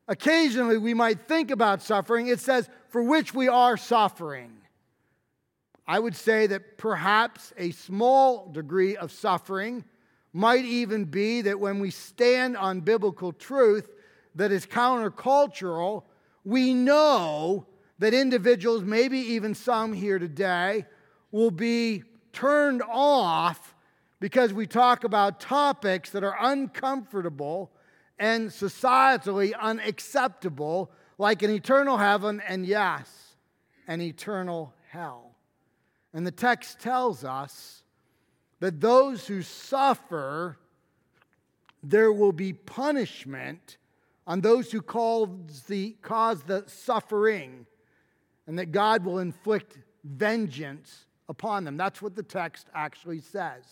Occasionally, 0.06 0.76
we 0.76 0.92
might 0.92 1.26
think 1.26 1.50
about 1.50 1.82
suffering. 1.82 2.26
It 2.26 2.40
says, 2.40 2.68
for 2.90 3.02
which 3.02 3.32
we 3.32 3.48
are 3.48 3.78
suffering. 3.78 4.58
I 5.86 5.98
would 5.98 6.14
say 6.14 6.46
that 6.48 6.76
perhaps 6.76 7.54
a 7.56 7.70
small 7.70 8.50
degree 8.52 8.98
of 8.98 9.12
suffering 9.12 9.82
might 10.34 10.66
even 10.66 11.06
be 11.06 11.40
that 11.40 11.58
when 11.58 11.80
we 11.80 11.90
stand 11.90 12.58
on 12.58 12.80
biblical 12.80 13.32
truth 13.32 13.88
that 14.34 14.52
is 14.52 14.66
countercultural, 14.66 16.02
we 16.48 16.72
know 16.72 17.66
that 17.98 18.14
individuals, 18.14 18.82
maybe 18.82 19.18
even 19.18 19.54
some 19.54 19.92
here 19.92 20.18
today, 20.18 20.86
will 21.30 21.50
be 21.50 22.04
turned 22.32 22.82
off 22.88 23.74
because 24.18 24.54
we 24.54 24.66
talk 24.66 25.04
about 25.04 25.40
topics 25.40 26.08
that 26.08 26.24
are 26.24 26.34
uncomfortable 26.40 27.70
and 28.18 28.48
societally 28.48 29.52
unacceptable, 29.60 30.90
like 31.18 31.42
an 31.42 31.50
eternal 31.50 31.98
heaven 31.98 32.40
and, 32.48 32.64
yes, 32.64 33.36
an 33.86 34.00
eternal 34.00 34.72
hell. 34.88 35.34
And 36.14 36.26
the 36.26 36.30
text 36.30 36.80
tells 36.80 37.24
us 37.24 37.82
that 38.60 38.80
those 38.80 39.26
who 39.26 39.42
suffer, 39.42 40.56
there 41.82 42.10
will 42.10 42.32
be 42.32 42.54
punishment 42.54 43.76
on 44.28 44.42
those 44.42 44.70
who 44.70 44.82
cause 44.82 45.62
the, 45.68 45.96
cause 46.02 46.42
the 46.42 46.62
suffering, 46.66 47.66
and 48.46 48.58
that 48.58 48.72
God 48.72 49.04
will 49.04 49.18
inflict 49.18 49.78
vengeance 50.04 51.06
upon 51.30 51.64
them. 51.64 51.78
That's 51.78 52.02
what 52.02 52.14
the 52.14 52.22
text 52.22 52.68
actually 52.74 53.20
says. 53.20 53.64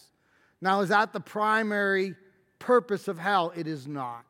Now, 0.63 0.81
is 0.81 0.89
that 0.89 1.13
the 1.13 1.21
primary 1.21 2.15
purpose 2.59 3.07
of 3.07 3.19
hell? 3.19 3.53
It 3.55 3.67
is 3.67 3.87
not. 3.87 4.25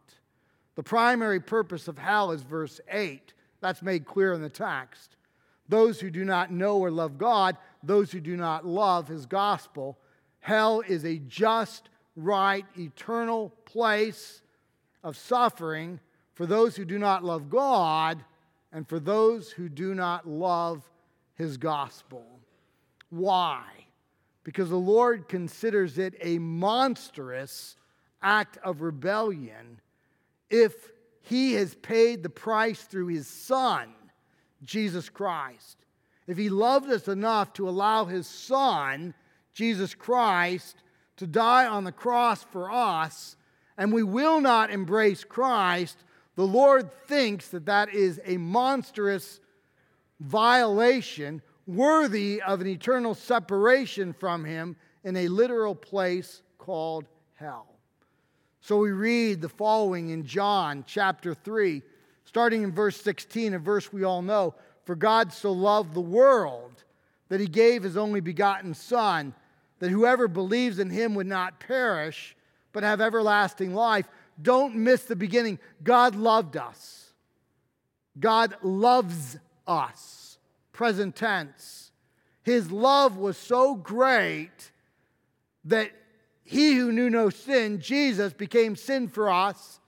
The 0.75 0.83
primary 0.83 1.39
purpose 1.41 1.87
of 1.87 1.97
hell 1.97 2.33
is 2.33 2.43
verse 2.43 2.81
8. 2.91 3.33
That's 3.61 3.81
made 3.81 4.05
clear 4.05 4.33
in 4.33 4.43
the 4.43 4.51
text. 4.51 5.17
Those 5.69 6.01
who 6.01 6.11
do 6.11 6.25
not 6.25 6.51
know 6.51 6.79
or 6.79 6.91
love 6.91 7.19
God, 7.19 7.57
those 7.85 8.11
who 8.11 8.21
do 8.21 8.37
not 8.37 8.67
love 8.67 9.07
his 9.07 9.27
gospel, 9.27 9.97
hell 10.41 10.83
is 10.87 11.05
a 11.05 11.19
just, 11.19 11.89
right, 12.17 12.65
eternal 12.77 13.51
place 13.65 14.43
of 15.05 15.17
suffering 15.17 16.01
for 16.37 16.47
those 16.47 16.77
who 16.77 16.85
do 16.85 16.99
not 16.99 17.25
love 17.25 17.49
God 17.51 18.23
and 18.71 18.87
for 18.87 19.01
those 19.01 19.51
who 19.51 19.71
do 19.71 19.95
not 19.95 20.29
love 20.29 20.89
his 21.35 21.57
gospel. 21.57 22.25
Why? 23.09 23.65
Because 24.45 24.69
the 24.69 24.77
Lord 24.77 25.29
considers 25.29 25.97
it 25.97 26.15
a 26.21 26.39
monstrous 26.39 27.77
act 28.23 28.59
of 28.63 28.83
rebellion 28.83 29.81
if 30.51 30.93
he 31.23 31.55
has 31.55 31.75
paid 31.75 32.23
the 32.23 32.29
price 32.29 32.83
through 32.83 33.09
his 33.09 33.27
Son, 33.27 33.89
Jesus 34.63 35.09
Christ. 35.09 35.79
if 36.27 36.37
he 36.37 36.49
loved 36.49 36.91
us 36.91 37.09
enough 37.09 37.53
to 37.55 37.69
allow 37.69 38.05
his 38.05 38.27
son, 38.27 39.15
Jesus 39.53 39.95
Christ, 39.95 40.77
to 41.17 41.27
die 41.27 41.67
on 41.67 41.85
the 41.85 41.93
cross 41.93 42.43
for 42.43 42.71
us, 42.71 43.37
and 43.79 43.93
we 43.93 44.03
will 44.03 44.41
not 44.41 44.71
embrace 44.71 45.23
Christ, 45.25 46.03
the 46.37 46.47
Lord 46.47 46.91
thinks 47.07 47.49
that 47.49 47.67
that 47.67 47.93
is 47.93 48.21
a 48.25 48.37
monstrous 48.37 49.41
violation 50.21 51.43
worthy 51.67 52.41
of 52.43 52.61
an 52.61 52.67
eternal 52.67 53.15
separation 53.15 54.13
from 54.13 54.45
him 54.45 54.77
in 55.03 55.17
a 55.17 55.29
literal 55.29 55.75
place 55.75 56.43
called 56.59 57.07
hell. 57.35 57.67
So 58.61 58.79
we 58.79 58.91
read 58.91 59.41
the 59.41 59.49
following 59.49 60.11
in 60.11 60.25
John 60.27 60.85
chapter 60.87 61.35
3, 61.35 61.83
starting 62.25 62.63
in 62.63 62.73
verse 62.73 63.01
16, 63.01 63.55
a 63.55 63.59
verse 63.59 63.93
we 63.93 64.05
all 64.05 64.23
know. 64.23 64.55
For 64.85 64.95
God 64.95 65.33
so 65.33 65.53
loved 65.53 65.95
the 65.95 66.01
world 66.01 66.85
that 67.29 67.41
he 67.41 67.47
gave 67.47 67.83
his 67.83 67.97
only 67.97 68.21
begotten 68.21 68.75
Son, 68.75 69.35
that 69.79 69.91
whoever 69.91 70.29
believes 70.29 70.79
in 70.79 70.91
him 70.91 71.15
would 71.15 71.27
not 71.27 71.61
perish, 71.61 72.37
but 72.73 72.83
have 72.83 73.01
everlasting 73.01 73.75
life. 73.75 74.09
Don't 74.41 74.75
miss 74.75 75.05
the 75.05 75.17
beginning. 75.17 75.59
God 75.83 76.15
loved 76.15 76.57
us. 76.57 77.13
God 78.19 78.57
loves 78.63 79.39
us. 79.67 80.39
Present 80.73 81.17
tense. 81.17 81.91
His 82.43 82.71
love 82.71 83.17
was 83.17 83.37
so 83.37 83.75
great 83.75 84.71
that 85.65 85.91
he 86.45 86.75
who 86.75 86.93
knew 86.93 87.11
no 87.11 87.31
sin, 87.31 87.81
Jesus, 87.81 88.33
became 88.33 88.77
sin 88.77 89.09
for 89.09 89.29
us. 89.29 89.81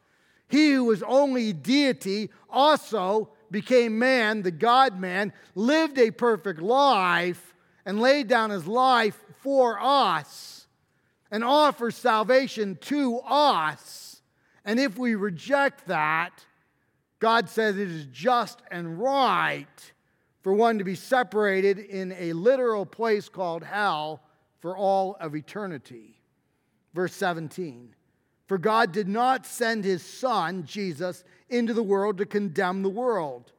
He 0.49 0.73
who 0.73 0.85
was 0.85 1.03
only 1.05 1.53
deity 1.53 2.31
also 2.51 3.31
became 3.51 3.99
man, 3.99 4.43
the 4.43 4.51
God 4.51 4.99
man, 4.99 5.33
lived 5.55 5.99
a 5.99 6.11
perfect 6.11 6.61
life, 6.61 7.55
and 7.85 8.01
laid 8.01 8.29
down 8.29 8.51
his 8.51 8.67
life 8.67 9.19
for 9.41 9.79
us 9.81 10.67
and 11.31 11.45
offers 11.45 11.97
salvation 11.97 12.77
to 12.83 13.19
us. 13.21 14.08
And 14.69 14.79
if 14.79 14.99
we 14.99 15.15
reject 15.15 15.87
that, 15.87 16.45
God 17.21 17.49
says 17.49 17.79
it 17.79 17.89
is 17.89 18.05
just 18.13 18.61
and 18.71 19.01
right 19.01 19.93
for 20.43 20.53
one 20.53 20.77
to 20.77 20.85
be 20.85 20.95
separated 20.95 21.79
in 21.79 22.13
a 22.13 22.35
literal 22.35 22.85
place 22.85 23.31
called 23.31 23.65
hell 23.65 24.21
for 24.61 24.77
all 24.77 25.17
of 25.21 25.35
eternity. 25.35 26.21
Verse 26.93 27.15
17 27.15 27.95
For 28.47 28.59
God 28.59 28.93
did 28.93 29.09
not 29.09 29.47
send 29.47 29.87
his 29.87 30.03
Son, 30.03 30.65
Jesus, 30.67 31.25
into 31.49 31.73
the 31.73 31.83
world 31.83 32.19
to 32.19 32.27
condemn 32.27 32.83
the 32.83 32.91
world, 32.91 33.53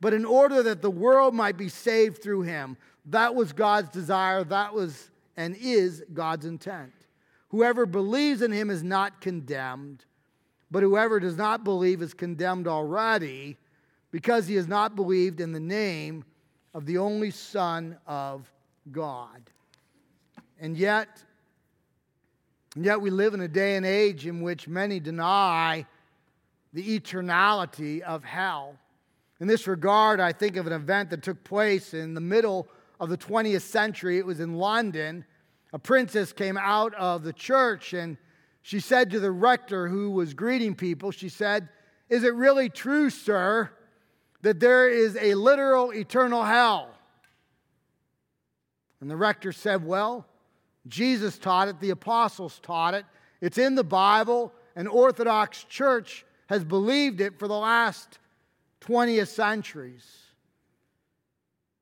but 0.00 0.14
in 0.14 0.24
order 0.24 0.62
that 0.62 0.80
the 0.80 0.90
world 0.90 1.34
might 1.34 1.58
be 1.58 1.68
saved 1.68 2.22
through 2.22 2.42
him. 2.42 2.78
That 3.04 3.34
was 3.34 3.52
God's 3.52 3.90
desire. 3.90 4.44
That 4.44 4.72
was 4.72 5.10
and 5.36 5.54
is 5.60 6.02
God's 6.14 6.46
intent. 6.46 6.94
Whoever 7.48 7.84
believes 7.84 8.40
in 8.40 8.50
him 8.50 8.70
is 8.70 8.82
not 8.82 9.20
condemned, 9.20 10.06
but 10.70 10.82
whoever 10.82 11.18
does 11.20 11.36
not 11.36 11.64
believe 11.64 12.02
is 12.02 12.14
condemned 12.14 12.68
already 12.68 13.56
because 14.10 14.46
he 14.46 14.54
has 14.56 14.68
not 14.68 14.96
believed 14.96 15.40
in 15.40 15.52
the 15.52 15.60
name 15.60 16.24
of 16.74 16.86
the 16.86 16.98
only 16.98 17.30
Son 17.30 17.96
of 18.06 18.50
God. 18.92 19.50
And 20.60 20.76
yet, 20.76 21.08
and 22.74 22.84
yet 22.84 23.00
we 23.00 23.10
live 23.10 23.34
in 23.34 23.40
a 23.40 23.48
day 23.48 23.76
and 23.76 23.86
age 23.86 24.26
in 24.26 24.42
which 24.42 24.68
many 24.68 25.00
deny 25.00 25.86
the 26.72 26.98
eternality 26.98 28.00
of 28.02 28.24
hell. 28.24 28.76
In 29.40 29.46
this 29.46 29.66
regard, 29.66 30.20
I 30.20 30.32
think 30.32 30.56
of 30.56 30.66
an 30.66 30.72
event 30.72 31.10
that 31.10 31.22
took 31.22 31.42
place 31.44 31.94
in 31.94 32.14
the 32.14 32.20
middle 32.20 32.68
of 33.00 33.08
the 33.08 33.16
20th 33.16 33.62
century. 33.62 34.18
It 34.18 34.26
was 34.26 34.40
in 34.40 34.54
London. 34.54 35.24
A 35.72 35.78
princess 35.78 36.32
came 36.32 36.58
out 36.58 36.94
of 36.94 37.22
the 37.22 37.32
church 37.32 37.92
and 37.92 38.16
she 38.68 38.80
said 38.80 39.12
to 39.12 39.18
the 39.18 39.30
rector 39.30 39.88
who 39.88 40.10
was 40.10 40.34
greeting 40.34 40.74
people, 40.74 41.10
she 41.10 41.30
said, 41.30 41.70
Is 42.10 42.22
it 42.22 42.34
really 42.34 42.68
true, 42.68 43.08
sir, 43.08 43.70
that 44.42 44.60
there 44.60 44.90
is 44.90 45.16
a 45.16 45.32
literal 45.36 45.90
eternal 45.90 46.44
hell? 46.44 46.90
And 49.00 49.10
the 49.10 49.16
rector 49.16 49.52
said, 49.52 49.86
Well, 49.86 50.26
Jesus 50.86 51.38
taught 51.38 51.68
it, 51.68 51.80
the 51.80 51.88
apostles 51.88 52.60
taught 52.62 52.92
it, 52.92 53.06
it's 53.40 53.56
in 53.56 53.74
the 53.74 53.82
Bible, 53.82 54.52
and 54.76 54.86
Orthodox 54.86 55.64
Church 55.64 56.26
has 56.50 56.62
believed 56.62 57.22
it 57.22 57.38
for 57.38 57.48
the 57.48 57.56
last 57.56 58.18
20th 58.82 59.28
centuries. 59.28 60.04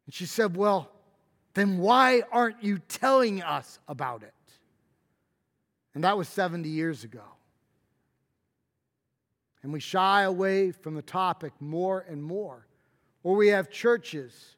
And 0.07 0.15
she 0.15 0.27
said, 0.27 0.57
Well, 0.57 0.89
then 1.55 1.79
why 1.79 2.23
aren't 2.31 2.63
you 2.63 2.79
telling 2.79 3.43
us 3.43 3.81
about 3.89 4.23
it? 4.23 4.35
And 5.97 6.05
that 6.05 6.19
was 6.19 6.29
70 6.29 6.69
years 6.69 7.05
ago. 7.05 7.25
And 9.63 9.73
we 9.73 9.81
shy 9.81 10.25
away 10.25 10.71
from 10.71 10.95
the 10.95 11.01
topic 11.01 11.55
more 11.59 12.05
and 12.07 12.23
more. 12.23 12.67
Or 13.23 13.35
we 13.35 13.49
have 13.49 13.71
churches 13.71 14.57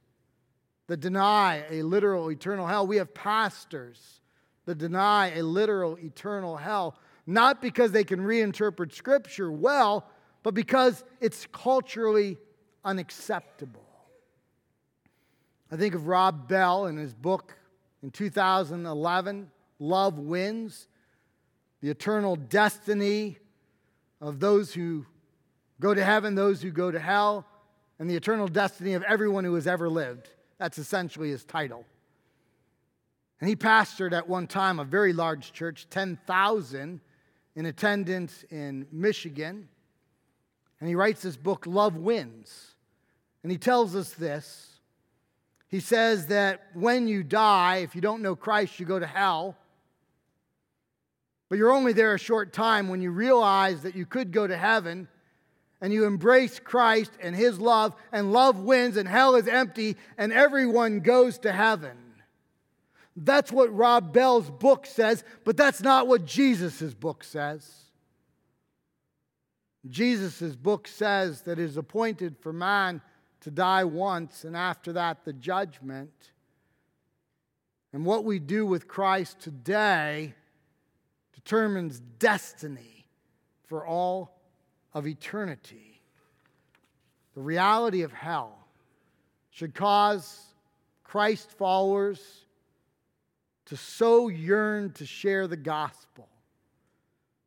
that 0.88 0.98
deny 0.98 1.62
a 1.70 1.82
literal 1.82 2.32
eternal 2.32 2.66
hell. 2.66 2.88
We 2.88 2.96
have 2.96 3.14
pastors 3.14 4.20
that 4.64 4.78
deny 4.78 5.30
a 5.36 5.42
literal 5.44 5.96
eternal 6.00 6.56
hell, 6.56 6.96
not 7.24 7.62
because 7.62 7.92
they 7.92 8.02
can 8.02 8.18
reinterpret 8.18 8.92
Scripture 8.92 9.52
well, 9.52 10.10
but 10.42 10.54
because 10.54 11.04
it's 11.20 11.46
culturally 11.52 12.36
unacceptable. 12.84 13.86
I 15.70 15.76
think 15.76 15.94
of 15.94 16.08
Rob 16.08 16.48
Bell 16.48 16.86
in 16.86 16.96
his 16.96 17.14
book 17.14 17.56
in 18.02 18.10
2011, 18.10 19.52
Love 19.78 20.18
Wins, 20.18 20.87
the 21.80 21.90
eternal 21.90 22.36
destiny 22.36 23.38
of 24.20 24.40
those 24.40 24.72
who 24.72 25.06
go 25.80 25.94
to 25.94 26.04
heaven, 26.04 26.34
those 26.34 26.60
who 26.60 26.70
go 26.70 26.90
to 26.90 26.98
hell, 26.98 27.46
and 27.98 28.10
the 28.10 28.16
eternal 28.16 28.48
destiny 28.48 28.94
of 28.94 29.02
everyone 29.04 29.44
who 29.44 29.54
has 29.54 29.66
ever 29.66 29.88
lived. 29.88 30.28
That's 30.58 30.78
essentially 30.78 31.30
his 31.30 31.44
title. 31.44 31.84
And 33.40 33.48
he 33.48 33.54
pastored 33.54 34.12
at 34.12 34.28
one 34.28 34.46
time 34.46 34.80
a 34.80 34.84
very 34.84 35.12
large 35.12 35.52
church, 35.52 35.86
10,000 35.90 37.00
in 37.54 37.66
attendance 37.66 38.44
in 38.50 38.86
Michigan. 38.90 39.68
And 40.80 40.88
he 40.88 40.94
writes 40.94 41.22
this 41.22 41.36
book, 41.36 41.66
Love 41.66 41.96
Wins. 41.96 42.74
And 43.42 43.52
he 43.52 43.58
tells 43.58 43.94
us 43.94 44.10
this. 44.10 44.80
He 45.68 45.80
says 45.80 46.26
that 46.28 46.66
when 46.74 47.06
you 47.06 47.22
die, 47.22 47.78
if 47.78 47.94
you 47.94 48.00
don't 48.00 48.22
know 48.22 48.34
Christ, 48.34 48.80
you 48.80 48.86
go 48.86 48.98
to 48.98 49.06
hell. 49.06 49.56
But 51.48 51.58
you're 51.58 51.72
only 51.72 51.92
there 51.92 52.14
a 52.14 52.18
short 52.18 52.52
time 52.52 52.88
when 52.88 53.00
you 53.00 53.10
realize 53.10 53.82
that 53.82 53.96
you 53.96 54.06
could 54.06 54.32
go 54.32 54.46
to 54.46 54.56
heaven 54.56 55.08
and 55.80 55.92
you 55.92 56.04
embrace 56.04 56.58
Christ 56.58 57.12
and 57.20 57.36
his 57.36 57.60
love, 57.60 57.94
and 58.10 58.32
love 58.32 58.58
wins, 58.60 58.96
and 58.96 59.08
hell 59.08 59.36
is 59.36 59.46
empty, 59.46 59.96
and 60.16 60.32
everyone 60.32 61.00
goes 61.00 61.38
to 61.38 61.52
heaven. 61.52 61.96
That's 63.16 63.52
what 63.52 63.74
Rob 63.74 64.12
Bell's 64.12 64.50
book 64.50 64.86
says, 64.86 65.22
but 65.44 65.56
that's 65.56 65.80
not 65.80 66.08
what 66.08 66.24
Jesus' 66.24 66.94
book 66.94 67.22
says. 67.22 67.84
Jesus' 69.88 70.56
book 70.56 70.88
says 70.88 71.42
that 71.42 71.58
it 71.58 71.64
is 71.64 71.76
appointed 71.76 72.36
for 72.40 72.52
man 72.52 73.00
to 73.42 73.50
die 73.50 73.84
once, 73.84 74.44
and 74.44 74.56
after 74.56 74.92
that, 74.94 75.24
the 75.24 75.32
judgment. 75.32 76.32
And 77.92 78.04
what 78.04 78.24
we 78.24 78.40
do 78.40 78.66
with 78.66 78.88
Christ 78.88 79.38
today 79.38 80.34
determines 81.48 82.00
destiny 82.18 83.06
for 83.68 83.86
all 83.86 84.38
of 84.92 85.06
eternity. 85.06 86.02
The 87.34 87.40
reality 87.40 88.02
of 88.02 88.12
hell 88.12 88.66
should 89.48 89.74
cause 89.74 90.44
Christ 91.04 91.50
followers 91.52 92.44
to 93.64 93.78
so 93.78 94.28
yearn 94.28 94.92
to 94.92 95.06
share 95.06 95.46
the 95.46 95.56
gospel, 95.56 96.28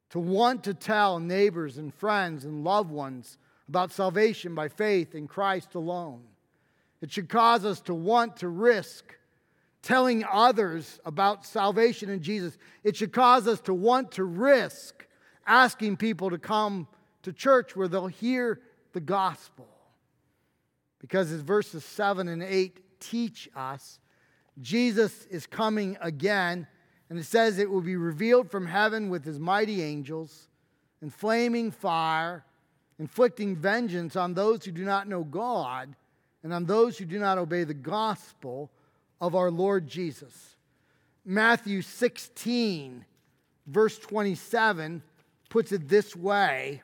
to 0.10 0.20
want 0.20 0.64
to 0.64 0.74
tell 0.74 1.20
neighbors 1.20 1.78
and 1.78 1.94
friends 1.94 2.44
and 2.44 2.64
loved 2.64 2.90
ones 2.90 3.38
about 3.70 3.92
salvation 3.92 4.56
by 4.56 4.68
faith 4.68 5.14
in 5.14 5.28
Christ 5.28 5.76
alone. 5.76 6.24
It 7.02 7.12
should 7.12 7.30
cause 7.30 7.66
us 7.66 7.80
to 7.82 7.94
want 7.94 8.38
to 8.38 8.48
risk 8.48 9.16
telling 9.82 10.24
others 10.32 11.00
about 11.06 11.46
salvation 11.46 12.10
in 12.10 12.22
Jesus. 12.22 12.58
It 12.84 12.96
should 12.96 13.14
cause 13.14 13.48
us 13.48 13.60
to 13.62 13.74
want 13.74 14.12
to 14.14 14.24
risk 14.24 15.08
asking 15.48 15.98
people 15.98 16.30
to 16.30 16.38
come 16.38 16.88
to 17.24 17.34
church 17.34 17.76
where 17.76 17.88
they'll 17.88 18.08
hear 18.08 18.62
the 18.94 19.00
gospel. 19.00 19.68
Because 21.00 21.32
as 21.32 21.42
verses 21.42 21.84
7 21.84 22.28
and 22.28 22.44
8 22.44 23.00
teach 23.00 23.50
us, 23.56 24.00
Jesus 24.62 25.26
is 25.26 25.48
coming 25.48 25.98
again, 26.00 26.68
and 27.10 27.18
it 27.18 27.26
says 27.26 27.58
it 27.58 27.70
will 27.70 27.82
be 27.82 27.96
revealed 27.96 28.52
from 28.52 28.68
heaven 28.68 29.10
with 29.10 29.26
his 29.26 29.40
mighty 29.40 29.82
angels 29.82 30.48
in 31.02 31.10
flaming 31.10 31.72
fire, 31.72 32.46
inflicting 33.00 33.56
vengeance 33.56 34.16
on 34.16 34.36
those 34.36 34.64
who 34.64 34.72
do 34.72 34.86
not 34.86 35.08
know 35.08 35.24
God 35.24 35.96
and 36.44 36.54
on 36.54 36.66
those 36.66 36.98
who 36.98 37.06
do 37.06 37.18
not 37.18 37.40
obey 37.40 37.64
the 37.64 37.74
gospel 37.74 38.72
of 39.22 39.36
our 39.36 39.52
Lord 39.52 39.88
Jesus. 39.88 40.56
Matthew 41.24 41.84
16, 41.84 43.06
verse 43.68 44.00
27, 44.00 45.04
puts 45.50 45.72
it 45.72 45.88
this 45.88 46.16
way 46.16 46.82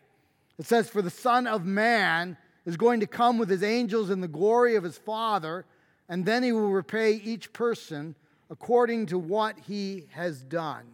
It 0.59 0.65
says, 0.65 0.87
For 0.87 1.01
the 1.01 1.09
Son 1.09 1.47
of 1.47 1.65
Man 1.65 2.37
is 2.65 2.77
going 2.77 2.99
to 2.99 3.07
come 3.07 3.39
with 3.39 3.49
his 3.49 3.63
angels 3.63 4.11
in 4.11 4.21
the 4.21 4.27
glory 4.27 4.75
of 4.75 4.83
his 4.83 4.97
Father, 4.97 5.65
and 6.07 6.25
then 6.25 6.43
he 6.43 6.51
will 6.51 6.69
repay 6.69 7.13
each 7.13 7.51
person 7.51 8.15
according 8.49 9.07
to 9.07 9.17
what 9.17 9.57
he 9.67 10.05
has 10.11 10.43
done. 10.43 10.85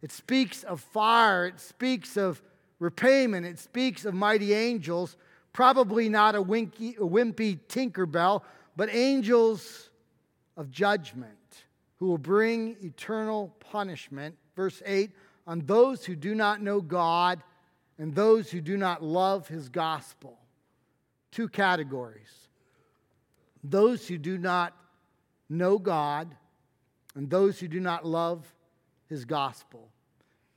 It 0.00 0.10
speaks 0.10 0.64
of 0.64 0.80
fire, 0.80 1.46
it 1.46 1.60
speaks 1.60 2.16
of 2.16 2.42
repayment, 2.78 3.46
it 3.46 3.58
speaks 3.58 4.04
of 4.04 4.14
mighty 4.14 4.54
angels, 4.54 5.16
probably 5.52 6.08
not 6.08 6.34
a, 6.34 6.42
winky, 6.42 6.90
a 6.96 7.04
wimpy 7.04 7.58
Tinkerbell, 7.68 8.42
but 8.76 8.88
angels 8.92 9.90
of 10.56 10.70
judgment 10.70 11.64
who 11.98 12.06
will 12.06 12.18
bring 12.18 12.76
eternal 12.82 13.54
punishment. 13.60 14.36
Verse 14.56 14.82
8 14.84 15.10
on 15.46 15.60
those 15.66 16.04
who 16.04 16.16
do 16.16 16.34
not 16.34 16.62
know 16.62 16.80
God 16.80 17.42
and 17.98 18.14
those 18.14 18.50
who 18.50 18.60
do 18.60 18.76
not 18.76 19.02
love 19.02 19.46
his 19.48 19.68
gospel. 19.68 20.38
Two 21.30 21.48
categories 21.48 22.48
those 23.66 24.06
who 24.06 24.18
do 24.18 24.36
not 24.36 24.76
know 25.48 25.78
God 25.78 26.34
and 27.14 27.30
those 27.30 27.58
who 27.58 27.68
do 27.68 27.80
not 27.80 28.04
love 28.04 28.52
his 29.08 29.24
gospel. 29.24 29.88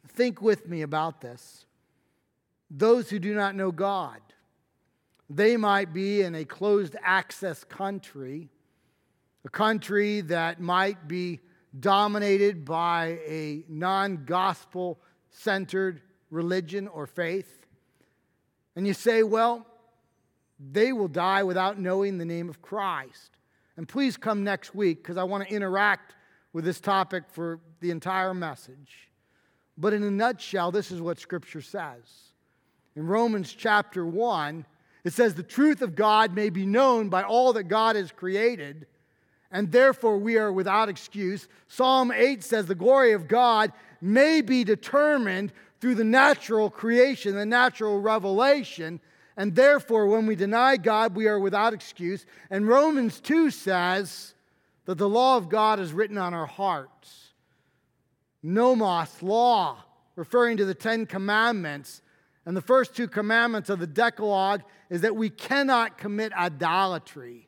Think 0.10 0.42
with 0.42 0.68
me 0.68 0.82
about 0.82 1.22
this. 1.22 1.66
Those 2.70 3.10
who 3.10 3.20
do 3.20 3.34
not 3.34 3.56
know 3.56 3.72
God, 3.72 4.20
they 5.30 5.56
might 5.56 5.94
be 5.94 6.22
in 6.22 6.36
a 6.36 6.44
closed 6.44 6.98
access 7.02 7.64
country 7.64 8.50
a 9.46 9.50
country 9.50 10.22
that 10.22 10.60
might 10.60 11.08
be 11.08 11.40
dominated 11.80 12.66
by 12.66 13.20
a 13.26 13.64
non 13.68 14.26
gospel 14.26 15.00
centered 15.30 16.02
religion 16.30 16.88
or 16.88 17.06
faith. 17.06 17.66
And 18.76 18.86
you 18.86 18.94
say, 18.94 19.24
well, 19.24 19.66
they 20.60 20.92
will 20.94 21.08
die 21.08 21.44
without 21.44 21.80
knowing 21.80 22.18
the 22.18 22.26
name 22.26 22.50
of 22.50 22.62
Christ. 22.62 23.38
And 23.76 23.88
please 23.88 24.18
come 24.18 24.44
next 24.44 24.74
week 24.74 25.04
because 25.04 25.18
I 25.18 25.24
want 25.24 25.48
to 25.48 25.54
interact 25.54 26.16
with 26.54 26.66
this 26.66 26.80
topic 26.80 27.24
for 27.32 27.60
the 27.80 27.92
entire 27.92 28.34
message. 28.34 29.10
But 29.78 29.94
in 29.94 30.04
a 30.04 30.10
nutshell, 30.10 30.72
this 30.72 30.92
is 30.92 31.00
what 31.00 31.20
Scripture 31.20 31.62
says. 31.62 32.34
In 32.96 33.06
Romans 33.06 33.54
chapter 33.54 34.06
1, 34.06 34.66
it 35.04 35.14
says, 35.14 35.36
The 35.36 35.44
truth 35.44 35.84
of 35.84 35.94
God 35.94 36.34
may 36.34 36.50
be 36.50 36.66
known 36.66 37.10
by 37.10 37.22
all 37.22 37.54
that 37.54 37.66
God 37.66 37.96
has 37.96 38.12
created 38.12 38.88
and 39.52 39.72
therefore 39.72 40.18
we 40.18 40.38
are 40.38 40.52
without 40.52 40.90
excuse. 40.90 41.48
Psalm 41.68 42.12
8 42.12 42.44
says 42.44 42.66
the 42.66 42.76
glory 42.76 43.14
of 43.14 43.28
God 43.28 43.72
may 44.02 44.42
be 44.42 44.64
determined 44.64 45.54
through 45.80 45.96
the 45.96 46.04
natural 46.04 46.70
creation, 46.70 47.36
the 47.36 47.46
natural 47.46 48.00
revelation, 48.00 49.00
and 49.36 49.56
therefore 49.56 50.08
when 50.08 50.26
we 50.26 50.36
deny 50.36 50.78
God, 50.78 51.16
we 51.16 51.28
are 51.28 51.40
without 51.40 51.74
excuse. 51.74 52.26
And 52.50 52.68
Romans 52.68 53.20
2 53.20 53.52
says 53.52 54.34
that 54.86 54.98
the 54.98 55.10
law 55.10 55.38
of 55.38 55.50
God 55.50 55.80
is 55.80 55.94
written 55.94 56.18
on 56.18 56.34
our 56.34 56.48
hearts. 56.48 57.34
Nomos, 58.42 59.22
law, 59.22 59.84
referring 60.16 60.58
to 60.58 60.66
the 60.66 60.74
Ten 60.74 61.06
Commandments. 61.06 62.02
And 62.46 62.56
the 62.56 62.62
first 62.62 62.96
two 62.96 63.08
commandments 63.08 63.70
of 63.70 63.80
the 63.80 63.88
Decalogue 63.88 64.64
is 64.90 65.02
that 65.02 65.16
we 65.16 65.30
cannot 65.30 65.98
commit 65.98 66.34
idolatry. 66.34 67.47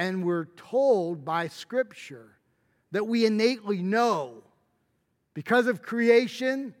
And 0.00 0.24
we're 0.24 0.46
told 0.56 1.26
by 1.26 1.48
Scripture 1.48 2.38
that 2.90 3.06
we 3.06 3.26
innately 3.26 3.82
know 3.82 4.42
because 5.34 5.66
of 5.66 5.82
creation 5.82 6.74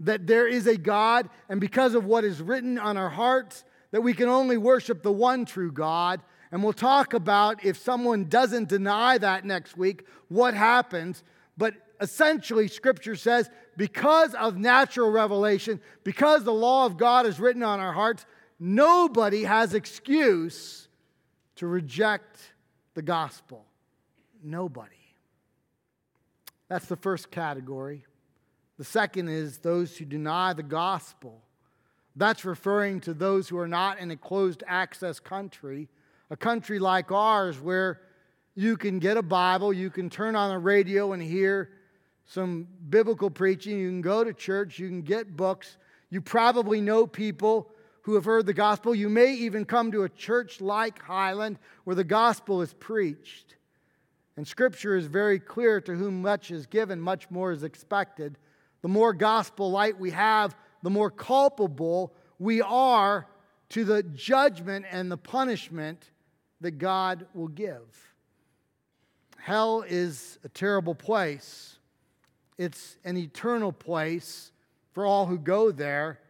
that 0.00 0.26
there 0.26 0.46
is 0.46 0.66
a 0.66 0.76
God, 0.76 1.30
and 1.48 1.58
because 1.58 1.94
of 1.94 2.04
what 2.04 2.22
is 2.22 2.42
written 2.42 2.78
on 2.78 2.98
our 2.98 3.08
hearts, 3.08 3.64
that 3.92 4.02
we 4.02 4.12
can 4.12 4.28
only 4.28 4.58
worship 4.58 5.02
the 5.02 5.10
one 5.10 5.46
true 5.46 5.72
God. 5.72 6.20
And 6.52 6.62
we'll 6.62 6.74
talk 6.74 7.14
about 7.14 7.64
if 7.64 7.78
someone 7.78 8.26
doesn't 8.26 8.68
deny 8.68 9.16
that 9.16 9.46
next 9.46 9.78
week, 9.78 10.06
what 10.28 10.52
happens. 10.52 11.24
But 11.56 11.72
essentially, 11.98 12.68
Scripture 12.68 13.16
says 13.16 13.48
because 13.78 14.34
of 14.34 14.58
natural 14.58 15.10
revelation, 15.10 15.80
because 16.04 16.44
the 16.44 16.52
law 16.52 16.84
of 16.84 16.98
God 16.98 17.24
is 17.24 17.40
written 17.40 17.62
on 17.62 17.80
our 17.80 17.94
hearts, 17.94 18.26
nobody 18.58 19.44
has 19.44 19.72
excuse 19.72 20.88
to 21.56 21.66
reject 21.66 22.49
the 23.00 23.06
gospel? 23.06 23.64
Nobody. 24.44 24.92
That's 26.68 26.84
the 26.84 26.96
first 26.96 27.30
category. 27.30 28.04
The 28.76 28.84
second 28.84 29.28
is 29.28 29.56
those 29.56 29.96
who 29.96 30.04
deny 30.04 30.52
the 30.52 30.62
gospel. 30.62 31.40
That's 32.14 32.44
referring 32.44 33.00
to 33.00 33.14
those 33.14 33.48
who 33.48 33.56
are 33.56 33.66
not 33.66 34.00
in 34.00 34.10
a 34.10 34.18
closed 34.18 34.62
access 34.66 35.18
country, 35.18 35.88
a 36.28 36.36
country 36.36 36.78
like 36.78 37.10
ours 37.10 37.58
where 37.58 38.02
you 38.54 38.76
can 38.76 38.98
get 38.98 39.16
a 39.16 39.22
Bible, 39.22 39.72
you 39.72 39.88
can 39.88 40.10
turn 40.10 40.36
on 40.36 40.50
a 40.50 40.58
radio 40.58 41.14
and 41.14 41.22
hear 41.22 41.70
some 42.26 42.68
biblical 42.90 43.30
preaching, 43.30 43.78
you 43.78 43.88
can 43.88 44.02
go 44.02 44.24
to 44.24 44.34
church, 44.34 44.78
you 44.78 44.88
can 44.88 45.00
get 45.00 45.38
books. 45.38 45.78
You 46.10 46.20
probably 46.20 46.82
know 46.82 47.06
people 47.06 47.70
who 48.02 48.14
have 48.14 48.24
heard 48.24 48.46
the 48.46 48.54
gospel. 48.54 48.94
You 48.94 49.08
may 49.08 49.34
even 49.34 49.64
come 49.64 49.92
to 49.92 50.04
a 50.04 50.08
church 50.08 50.60
like 50.60 51.00
Highland 51.00 51.58
where 51.84 51.96
the 51.96 52.04
gospel 52.04 52.62
is 52.62 52.72
preached. 52.74 53.56
And 54.36 54.46
scripture 54.46 54.96
is 54.96 55.06
very 55.06 55.38
clear 55.38 55.80
to 55.82 55.94
whom 55.94 56.22
much 56.22 56.50
is 56.50 56.66
given, 56.66 57.00
much 57.00 57.30
more 57.30 57.52
is 57.52 57.62
expected. 57.62 58.38
The 58.82 58.88
more 58.88 59.12
gospel 59.12 59.70
light 59.70 59.98
we 59.98 60.12
have, 60.12 60.56
the 60.82 60.90
more 60.90 61.10
culpable 61.10 62.14
we 62.38 62.62
are 62.62 63.26
to 63.70 63.84
the 63.84 64.02
judgment 64.02 64.86
and 64.90 65.10
the 65.10 65.18
punishment 65.18 66.10
that 66.60 66.72
God 66.72 67.26
will 67.34 67.48
give. 67.48 68.14
Hell 69.36 69.84
is 69.86 70.38
a 70.44 70.48
terrible 70.48 70.94
place. 70.94 71.78
It's 72.58 72.96
an 73.04 73.16
eternal 73.16 73.72
place 73.72 74.52
for 74.92 75.06
all 75.06 75.26
who 75.26 75.38
go 75.38 75.70
there 75.70 76.20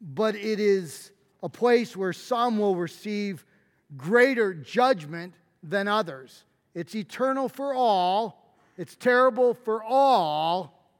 but 0.00 0.34
it 0.34 0.60
is 0.60 1.10
a 1.42 1.48
place 1.48 1.96
where 1.96 2.12
some 2.12 2.58
will 2.58 2.76
receive 2.76 3.44
greater 3.96 4.52
judgment 4.54 5.34
than 5.62 5.88
others. 5.88 6.44
It's 6.74 6.94
eternal 6.94 7.48
for 7.48 7.72
all, 7.74 8.54
it's 8.76 8.96
terrible 8.96 9.54
for 9.54 9.82
all, 9.82 10.90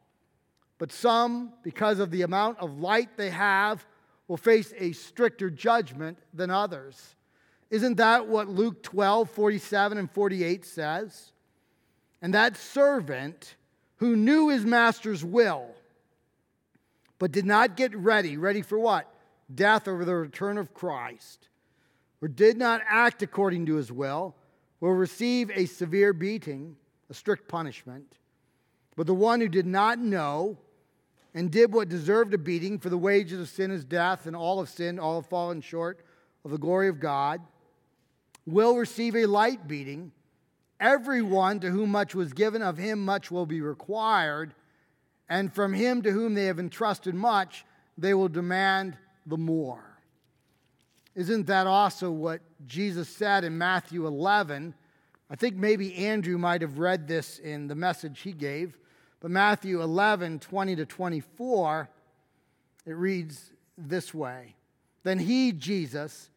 but 0.78 0.92
some, 0.92 1.52
because 1.62 1.98
of 1.98 2.10
the 2.10 2.22
amount 2.22 2.58
of 2.58 2.78
light 2.78 3.16
they 3.16 3.30
have, 3.30 3.86
will 4.28 4.36
face 4.36 4.72
a 4.78 4.92
stricter 4.92 5.50
judgment 5.50 6.18
than 6.34 6.50
others. 6.50 7.16
Isn't 7.70 7.96
that 7.96 8.28
what 8.28 8.48
Luke 8.48 8.82
12, 8.82 9.30
47 9.30 9.98
and 9.98 10.10
48 10.10 10.64
says? 10.64 11.32
And 12.22 12.34
that 12.34 12.56
servant 12.56 13.56
who 13.96 14.16
knew 14.16 14.48
his 14.48 14.64
master's 14.64 15.24
will 15.24 15.66
but 17.18 17.32
did 17.32 17.46
not 17.46 17.76
get 17.76 17.94
ready. 17.96 18.36
Ready 18.36 18.62
for 18.62 18.78
what? 18.78 19.12
Death 19.54 19.88
over 19.88 20.04
the 20.04 20.14
return 20.14 20.58
of 20.58 20.74
Christ. 20.74 21.48
Or 22.20 22.28
did 22.28 22.56
not 22.56 22.82
act 22.88 23.22
according 23.22 23.66
to 23.66 23.76
his 23.76 23.92
will, 23.92 24.34
will 24.80 24.90
receive 24.90 25.50
a 25.50 25.66
severe 25.66 26.12
beating, 26.12 26.76
a 27.10 27.14
strict 27.14 27.48
punishment. 27.48 28.16
But 28.96 29.06
the 29.06 29.14
one 29.14 29.40
who 29.40 29.48
did 29.48 29.66
not 29.66 29.98
know 29.98 30.58
and 31.34 31.50
did 31.50 31.72
what 31.72 31.90
deserved 31.90 32.32
a 32.32 32.38
beating, 32.38 32.78
for 32.78 32.88
the 32.88 32.96
wages 32.96 33.38
of 33.38 33.48
sin 33.48 33.70
is 33.70 33.84
death, 33.84 34.26
and 34.26 34.34
all 34.34 34.58
of 34.58 34.70
sin, 34.70 34.98
all 34.98 35.20
have 35.20 35.28
fallen 35.28 35.60
short 35.60 36.00
of 36.44 36.50
the 36.50 36.58
glory 36.58 36.88
of 36.88 36.98
God, 36.98 37.42
will 38.46 38.76
receive 38.76 39.14
a 39.14 39.26
light 39.26 39.68
beating. 39.68 40.12
Everyone 40.80 41.60
to 41.60 41.70
whom 41.70 41.90
much 41.90 42.14
was 42.14 42.32
given, 42.32 42.62
of 42.62 42.78
him 42.78 43.04
much 43.04 43.30
will 43.30 43.44
be 43.44 43.60
required 43.60 44.54
and 45.28 45.52
from 45.52 45.72
him 45.72 46.02
to 46.02 46.10
whom 46.10 46.34
they 46.34 46.46
have 46.46 46.58
entrusted 46.58 47.14
much, 47.14 47.64
they 47.98 48.14
will 48.14 48.28
demand 48.28 48.96
the 49.26 49.36
more. 49.36 49.82
Isn't 51.14 51.46
that 51.46 51.66
also 51.66 52.10
what 52.10 52.40
Jesus 52.66 53.08
said 53.08 53.42
in 53.42 53.56
Matthew 53.56 54.06
11? 54.06 54.74
I 55.30 55.34
think 55.34 55.56
maybe 55.56 55.94
Andrew 55.94 56.38
might 56.38 56.60
have 56.60 56.78
read 56.78 57.08
this 57.08 57.38
in 57.38 57.66
the 57.66 57.74
message 57.74 58.20
he 58.20 58.32
gave, 58.32 58.76
but 59.20 59.30
Matthew 59.30 59.82
11, 59.82 60.38
20 60.40 60.76
to 60.76 60.86
24, 60.86 61.88
it 62.84 62.92
reads 62.92 63.52
this 63.76 64.14
way 64.14 64.54
Then 65.02 65.18
he, 65.18 65.52
Jesus, 65.52 66.30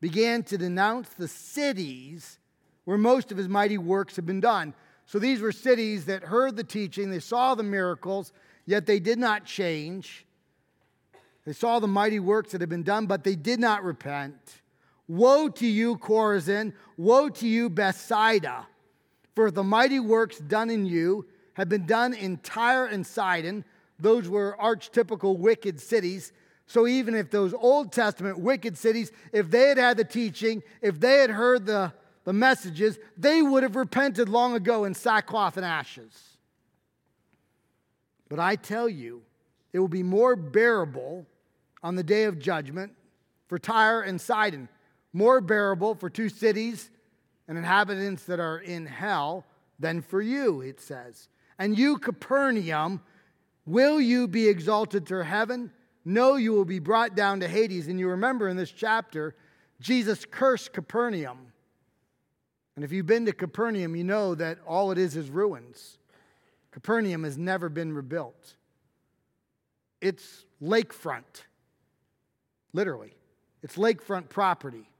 began 0.00 0.42
to 0.44 0.58
denounce 0.58 1.08
the 1.08 1.28
cities 1.28 2.38
where 2.84 2.98
most 2.98 3.32
of 3.32 3.38
his 3.38 3.48
mighty 3.48 3.78
works 3.78 4.16
had 4.16 4.26
been 4.26 4.40
done 4.40 4.74
so 5.06 5.18
these 5.18 5.40
were 5.40 5.52
cities 5.52 6.04
that 6.06 6.24
heard 6.24 6.56
the 6.56 6.64
teaching, 6.64 7.10
they 7.10 7.20
saw 7.20 7.54
the 7.54 7.62
miracles, 7.62 8.32
yet 8.66 8.86
they 8.86 8.98
did 8.98 9.18
not 9.18 9.44
change. 9.44 10.26
They 11.44 11.52
saw 11.52 11.78
the 11.78 11.88
mighty 11.88 12.18
works 12.18 12.52
that 12.52 12.60
had 12.60 12.68
been 12.68 12.82
done, 12.82 13.06
but 13.06 13.22
they 13.22 13.36
did 13.36 13.60
not 13.60 13.84
repent. 13.84 14.36
Woe 15.08 15.48
to 15.48 15.66
you, 15.66 15.96
Chorazin! 15.96 16.72
Woe 16.96 17.28
to 17.28 17.46
you, 17.46 17.70
Bethsaida! 17.70 18.66
For 19.36 19.52
the 19.52 19.62
mighty 19.62 20.00
works 20.00 20.38
done 20.38 20.70
in 20.70 20.86
you 20.86 21.26
have 21.54 21.68
been 21.68 21.86
done 21.86 22.12
in 22.12 22.38
Tyre 22.38 22.86
and 22.86 23.06
Sidon, 23.06 23.64
those 23.98 24.28
were 24.28 24.56
archetypical 24.60 25.38
wicked 25.38 25.80
cities. 25.80 26.32
So 26.66 26.86
even 26.86 27.14
if 27.14 27.30
those 27.30 27.54
Old 27.54 27.92
Testament 27.92 28.38
wicked 28.38 28.76
cities, 28.76 29.12
if 29.32 29.50
they 29.50 29.68
had 29.68 29.78
had 29.78 29.96
the 29.96 30.04
teaching, 30.04 30.62
if 30.82 31.00
they 31.00 31.18
had 31.18 31.30
heard 31.30 31.64
the, 31.64 31.92
the 32.26 32.32
messages, 32.32 32.98
they 33.16 33.40
would 33.40 33.62
have 33.62 33.76
repented 33.76 34.28
long 34.28 34.54
ago 34.54 34.84
in 34.84 34.94
sackcloth 34.94 35.56
and 35.56 35.64
ashes. 35.64 36.36
But 38.28 38.40
I 38.40 38.56
tell 38.56 38.88
you, 38.88 39.22
it 39.72 39.78
will 39.78 39.86
be 39.86 40.02
more 40.02 40.34
bearable 40.34 41.24
on 41.84 41.94
the 41.94 42.02
day 42.02 42.24
of 42.24 42.40
judgment 42.40 42.92
for 43.46 43.60
Tyre 43.60 44.02
and 44.02 44.20
Sidon, 44.20 44.68
more 45.12 45.40
bearable 45.40 45.94
for 45.94 46.10
two 46.10 46.28
cities 46.28 46.90
and 47.46 47.56
inhabitants 47.56 48.24
that 48.24 48.40
are 48.40 48.58
in 48.58 48.86
hell 48.86 49.46
than 49.78 50.02
for 50.02 50.20
you, 50.20 50.62
it 50.62 50.80
says. 50.80 51.28
And 51.60 51.78
you, 51.78 51.96
Capernaum, 51.96 53.02
will 53.66 54.00
you 54.00 54.26
be 54.26 54.48
exalted 54.48 55.06
to 55.06 55.22
heaven? 55.22 55.70
No, 56.04 56.34
you 56.34 56.52
will 56.54 56.64
be 56.64 56.80
brought 56.80 57.14
down 57.14 57.38
to 57.38 57.46
Hades. 57.46 57.86
And 57.86 58.00
you 58.00 58.08
remember 58.08 58.48
in 58.48 58.56
this 58.56 58.72
chapter, 58.72 59.36
Jesus 59.80 60.24
cursed 60.28 60.72
Capernaum. 60.72 61.45
And 62.76 62.84
if 62.84 62.92
you've 62.92 63.06
been 63.06 63.24
to 63.26 63.32
Capernaum, 63.32 63.96
you 63.96 64.04
know 64.04 64.34
that 64.34 64.58
all 64.66 64.92
it 64.92 64.98
is 64.98 65.16
is 65.16 65.30
ruins. 65.30 65.98
Capernaum 66.70 67.24
has 67.24 67.38
never 67.38 67.70
been 67.70 67.92
rebuilt. 67.94 68.56
It's 70.02 70.44
lakefront, 70.62 71.44
literally. 72.74 73.14
It's 73.62 73.76
lakefront 73.76 74.28
property. 74.28 74.90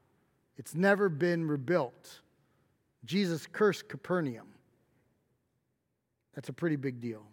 It's 0.57 0.73
never 0.73 1.07
been 1.07 1.47
rebuilt. 1.47 2.21
Jesus 3.05 3.45
cursed 3.45 3.87
Capernaum. 3.87 4.47
That's 6.33 6.49
a 6.49 6.53
pretty 6.53 6.75
big 6.77 6.99
deal. 6.99 7.23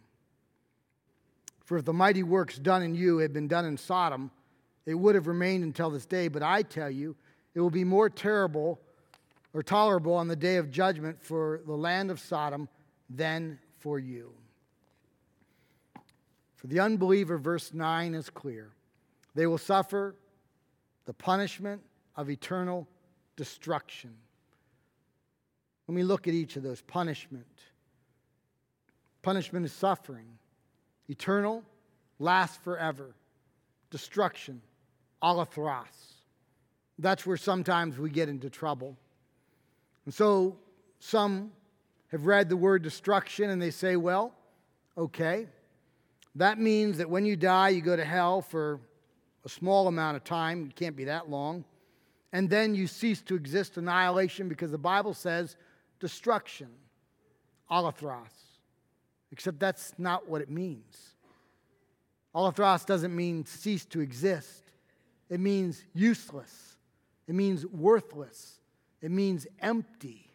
For 1.65 1.79
if 1.79 1.87
the 1.87 1.95
mighty 1.95 2.23
works 2.23 2.59
done 2.59 2.83
in 2.83 2.95
you 2.95 3.19
had 3.19 3.33
been 3.33 3.49
done 3.49 3.65
in 3.65 3.79
Sodom, 3.79 4.31
it 4.85 4.95
would 4.95 5.15
have 5.15 5.27
remained 5.27 5.65
until 5.65 5.89
this 5.89 6.05
day. 6.05 6.29
But 6.29 6.43
I 6.43 6.63
tell 6.63 6.91
you, 6.91 7.17
it 7.55 7.61
will 7.61 7.71
be 7.71 7.85
more 7.85 8.11
terrible 8.11 8.79
or 9.55 9.63
tolerable 9.63 10.15
on 10.15 10.29
the 10.29 10.37
day 10.37 10.57
of 10.57 10.71
judgment 10.71 11.23
for 11.23 11.63
the 11.67 11.77
land 11.77 12.11
of 12.11 12.21
Sodom 12.21 12.69
than 13.09 13.59
for 13.79 13.99
you. 13.99 14.33
For 16.57 16.67
the 16.67 16.81
unbeliever, 16.81 17.39
verse 17.39 17.73
9 17.73 18.15
is 18.15 18.29
clear. 18.29 18.73
They 19.35 19.47
will 19.47 19.59
suffer 19.59 20.15
the 21.07 21.15
punishment 21.15 21.81
of 22.17 22.29
eternal 22.29 22.87
destruction. 23.37 24.15
Let 25.89 25.95
me 25.95 26.03
look 26.03 26.29
at 26.29 26.35
each 26.35 26.57
of 26.57 26.63
those 26.63 26.83
punishment 26.83 27.47
Punishment 29.25 29.65
is 29.65 29.73
suffering. 29.73 30.27
Eternal, 31.09 31.65
lasts 32.19 32.59
forever. 32.59 33.15
Destruction, 33.91 34.61
olethros. 35.23 35.87
That's 36.99 37.25
where 37.25 37.39
sometimes 37.39 37.97
we 37.97 38.11
get 38.11 38.29
into 38.29 38.51
trouble. 38.51 38.99
And 40.05 40.13
so 40.13 40.57
some 40.99 41.53
have 42.09 42.27
read 42.27 42.49
the 42.49 42.57
word 42.57 42.83
destruction 42.83 43.51
and 43.51 43.61
they 43.61 43.71
say, 43.71 43.97
well, 43.97 44.35
okay, 44.97 45.47
that 46.37 46.59
means 46.59 46.99
that 46.99 47.09
when 47.09 47.25
you 47.25 47.37
die, 47.37 47.71
you 47.71 47.81
go 47.81 47.97
to 47.97 48.05
hell 48.05 48.41
for 48.41 48.81
a 49.45 49.49
small 49.49 49.89
amount 49.89 50.17
of 50.17 50.25
time. 50.25 50.67
It 50.67 50.77
can't 50.77 50.97
be 50.97 51.05
that 51.05 51.29
long. 51.31 51.65
And 52.33 52.51
then 52.51 52.75
you 52.75 52.87
cease 52.87 53.23
to 53.23 53.37
exist, 53.37 53.77
annihilation, 53.77 54.49
because 54.49 54.71
the 54.71 54.79
Bible 54.79 55.15
says 55.15 55.57
destruction, 56.01 56.69
olethros. 57.71 58.27
Except 59.31 59.59
that's 59.59 59.95
not 59.99 60.29
what 60.29 60.41
it 60.41 60.51
means. 60.51 61.15
Olethros 62.35 62.85
doesn't 62.85 63.15
mean 63.15 63.47
cease 63.47 63.85
to 63.87 64.01
exist, 64.01 64.65
it 65.31 65.39
means 65.41 65.85
useless, 65.95 66.77
it 67.29 67.35
means 67.35 67.65
worthless, 67.67 68.61
it 69.05 69.11
means 69.11 69.47
empty. 69.61 70.31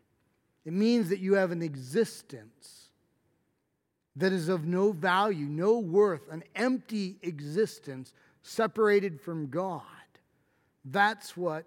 It 0.63 0.73
means 0.73 1.09
that 1.09 1.17
you 1.17 1.33
have 1.33 1.49
an 1.49 1.63
existence 1.63 2.91
that 4.15 4.31
is 4.31 4.47
of 4.47 4.67
no 4.67 4.91
value, 4.91 5.47
no 5.47 5.79
worth, 5.79 6.29
an 6.29 6.43
empty 6.55 7.17
existence 7.23 8.13
separated 8.43 9.19
from 9.19 9.47
God. 9.47 9.81
That's 10.85 11.35
what 11.35 11.65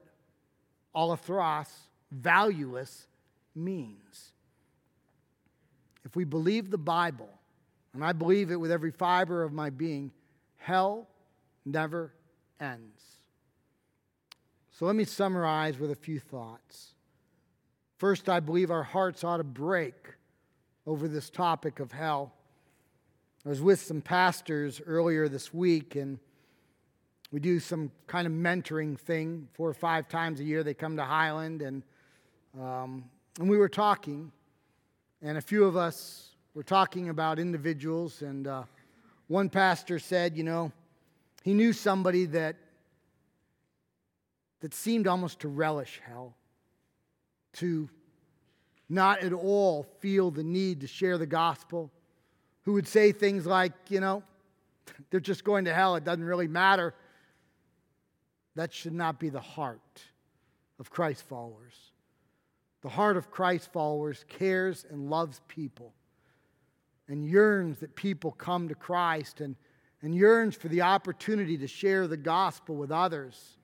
olethros, 0.94 1.72
valueless, 2.12 3.08
means. 3.52 4.30
If 6.04 6.14
we 6.14 6.22
believe 6.22 6.70
the 6.70 6.78
Bible, 6.78 7.30
and 7.94 8.04
I 8.04 8.12
believe 8.12 8.52
it 8.52 8.60
with 8.60 8.70
every 8.70 8.92
fiber 8.92 9.42
of 9.42 9.52
my 9.52 9.70
being, 9.70 10.12
hell 10.56 11.08
never 11.64 12.12
ends. 12.60 13.02
So 14.70 14.86
let 14.86 14.94
me 14.94 15.04
summarize 15.04 15.80
with 15.80 15.90
a 15.90 15.96
few 15.96 16.20
thoughts. 16.20 16.91
First, 18.02 18.28
I 18.28 18.40
believe 18.40 18.72
our 18.72 18.82
hearts 18.82 19.22
ought 19.22 19.36
to 19.36 19.44
break 19.44 19.94
over 20.88 21.06
this 21.06 21.30
topic 21.30 21.78
of 21.78 21.92
hell. 21.92 22.32
I 23.46 23.48
was 23.48 23.60
with 23.60 23.80
some 23.80 24.00
pastors 24.00 24.80
earlier 24.84 25.28
this 25.28 25.54
week, 25.54 25.94
and 25.94 26.18
we 27.30 27.38
do 27.38 27.60
some 27.60 27.92
kind 28.08 28.26
of 28.26 28.32
mentoring 28.32 28.98
thing 28.98 29.46
four 29.52 29.68
or 29.68 29.74
five 29.74 30.08
times 30.08 30.40
a 30.40 30.42
year. 30.42 30.64
They 30.64 30.74
come 30.74 30.96
to 30.96 31.04
Highland, 31.04 31.62
and, 31.62 31.84
um, 32.60 33.04
and 33.38 33.48
we 33.48 33.56
were 33.56 33.68
talking. 33.68 34.32
And 35.22 35.38
a 35.38 35.40
few 35.40 35.62
of 35.62 35.76
us 35.76 36.30
were 36.54 36.64
talking 36.64 37.08
about 37.08 37.38
individuals, 37.38 38.22
and 38.22 38.48
uh, 38.48 38.64
one 39.28 39.48
pastor 39.48 40.00
said, 40.00 40.36
you 40.36 40.42
know, 40.42 40.72
he 41.44 41.54
knew 41.54 41.72
somebody 41.72 42.24
that, 42.24 42.56
that 44.58 44.74
seemed 44.74 45.06
almost 45.06 45.38
to 45.38 45.46
relish 45.46 46.00
hell, 46.04 46.34
to 47.54 47.88
not 48.88 49.22
at 49.22 49.32
all 49.32 49.84
feel 50.00 50.30
the 50.30 50.44
need 50.44 50.80
to 50.82 50.86
share 50.86 51.18
the 51.18 51.26
gospel, 51.26 51.90
who 52.62 52.74
would 52.74 52.86
say 52.86 53.12
things 53.12 53.46
like, 53.46 53.72
you 53.88 54.00
know, 54.00 54.22
they're 55.10 55.20
just 55.20 55.44
going 55.44 55.64
to 55.64 55.74
hell, 55.74 55.96
it 55.96 56.04
doesn't 56.04 56.24
really 56.24 56.48
matter. 56.48 56.94
That 58.54 58.72
should 58.72 58.92
not 58.92 59.18
be 59.18 59.30
the 59.30 59.40
heart 59.40 60.02
of 60.78 60.90
Christ 60.90 61.22
followers. 61.22 61.92
The 62.82 62.90
heart 62.90 63.16
of 63.16 63.30
Christ 63.30 63.72
followers 63.72 64.24
cares 64.28 64.84
and 64.90 65.08
loves 65.08 65.40
people 65.48 65.94
and 67.08 67.24
yearns 67.24 67.78
that 67.78 67.94
people 67.94 68.32
come 68.32 68.68
to 68.68 68.74
Christ 68.74 69.40
and, 69.40 69.56
and 70.02 70.14
yearns 70.14 70.54
for 70.54 70.68
the 70.68 70.82
opportunity 70.82 71.56
to 71.58 71.66
share 71.66 72.06
the 72.06 72.16
gospel 72.16 72.76
with 72.76 72.90
others 72.90 73.56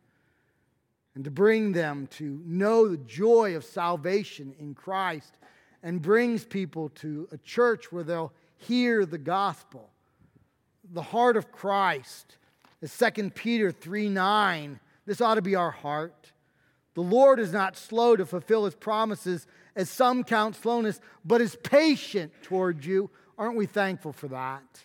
and 1.19 1.25
to 1.25 1.33
bring 1.33 1.73
them 1.73 2.07
to 2.07 2.41
know 2.47 2.87
the 2.87 2.97
joy 2.97 3.57
of 3.57 3.65
salvation 3.65 4.55
in 4.61 4.73
Christ 4.73 5.37
and 5.83 6.01
brings 6.01 6.45
people 6.45 6.91
to 6.91 7.27
a 7.33 7.39
church 7.39 7.91
where 7.91 8.05
they'll 8.05 8.33
hear 8.57 9.05
the 9.05 9.19
gospel. 9.19 9.91
The 10.93 11.03
heart 11.03 11.37
of 11.37 11.51
Christ 11.51 12.37
is 12.81 12.97
2 12.97 13.31
Peter 13.31 13.73
3 13.73 14.09
9. 14.09 14.79
This 15.07 15.21
ought 15.21 15.35
to 15.35 15.43
be 15.43 15.57
our 15.57 15.73
heart. 15.73 16.31
The 16.95 17.03
Lord 17.03 17.41
is 17.41 17.53
not 17.53 17.77
slow 17.77 18.15
to 18.15 18.25
fulfill 18.25 18.65
his 18.65 18.77
promises, 18.77 19.49
as 19.75 19.91
some 19.91 20.23
count 20.23 20.55
slowness, 20.55 21.01
but 21.25 21.41
is 21.41 21.57
patient 21.65 22.33
toward 22.45 22.85
you. 22.85 23.11
Aren't 23.37 23.57
we 23.57 23.67
thankful 23.67 24.13
for 24.13 24.29
that? 24.29 24.85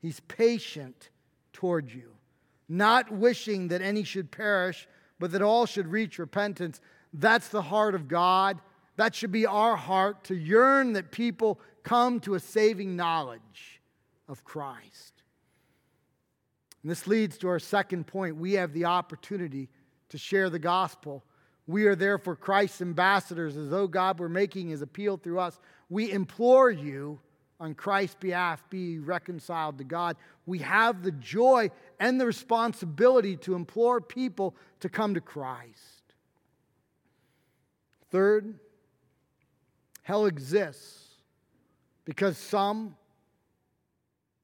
He's 0.00 0.20
patient 0.20 1.10
toward 1.52 1.92
you, 1.92 2.12
not 2.66 3.12
wishing 3.12 3.68
that 3.68 3.82
any 3.82 4.04
should 4.04 4.30
perish, 4.30 4.88
but 5.18 5.32
that 5.32 5.42
all 5.42 5.66
should 5.66 5.88
reach 5.88 6.18
repentance. 6.18 6.80
That's 7.12 7.48
the 7.48 7.62
heart 7.62 7.94
of 7.94 8.08
God. 8.08 8.60
That 8.96 9.14
should 9.14 9.32
be 9.32 9.46
our 9.46 9.76
heart 9.76 10.24
to 10.24 10.34
yearn 10.34 10.94
that 10.94 11.10
people 11.10 11.60
come 11.82 12.20
to 12.20 12.34
a 12.34 12.40
saving 12.40 12.96
knowledge 12.96 13.80
of 14.28 14.44
Christ. 14.44 15.22
And 16.82 16.90
this 16.90 17.06
leads 17.06 17.38
to 17.38 17.48
our 17.48 17.58
second 17.58 18.06
point. 18.06 18.36
We 18.36 18.54
have 18.54 18.72
the 18.72 18.86
opportunity 18.86 19.68
to 20.08 20.18
share 20.18 20.50
the 20.50 20.58
gospel 20.58 21.24
we 21.66 21.86
are 21.86 21.96
therefore 21.96 22.36
Christ's 22.36 22.80
ambassadors, 22.80 23.56
as 23.56 23.70
though 23.70 23.88
God 23.88 24.20
were 24.20 24.28
making 24.28 24.68
his 24.68 24.82
appeal 24.82 25.16
through 25.16 25.40
us. 25.40 25.58
We 25.88 26.12
implore 26.12 26.70
you 26.70 27.18
on 27.58 27.74
Christ's 27.74 28.16
behalf, 28.20 28.62
be 28.68 28.98
reconciled 28.98 29.78
to 29.78 29.84
God. 29.84 30.16
We 30.44 30.58
have 30.58 31.02
the 31.02 31.12
joy 31.12 31.70
and 31.98 32.20
the 32.20 32.26
responsibility 32.26 33.36
to 33.38 33.54
implore 33.54 34.00
people 34.00 34.54
to 34.80 34.88
come 34.88 35.14
to 35.14 35.20
Christ. 35.20 36.14
Third, 38.10 38.58
hell 40.02 40.26
exists 40.26 41.08
because 42.04 42.36
some 42.38 42.96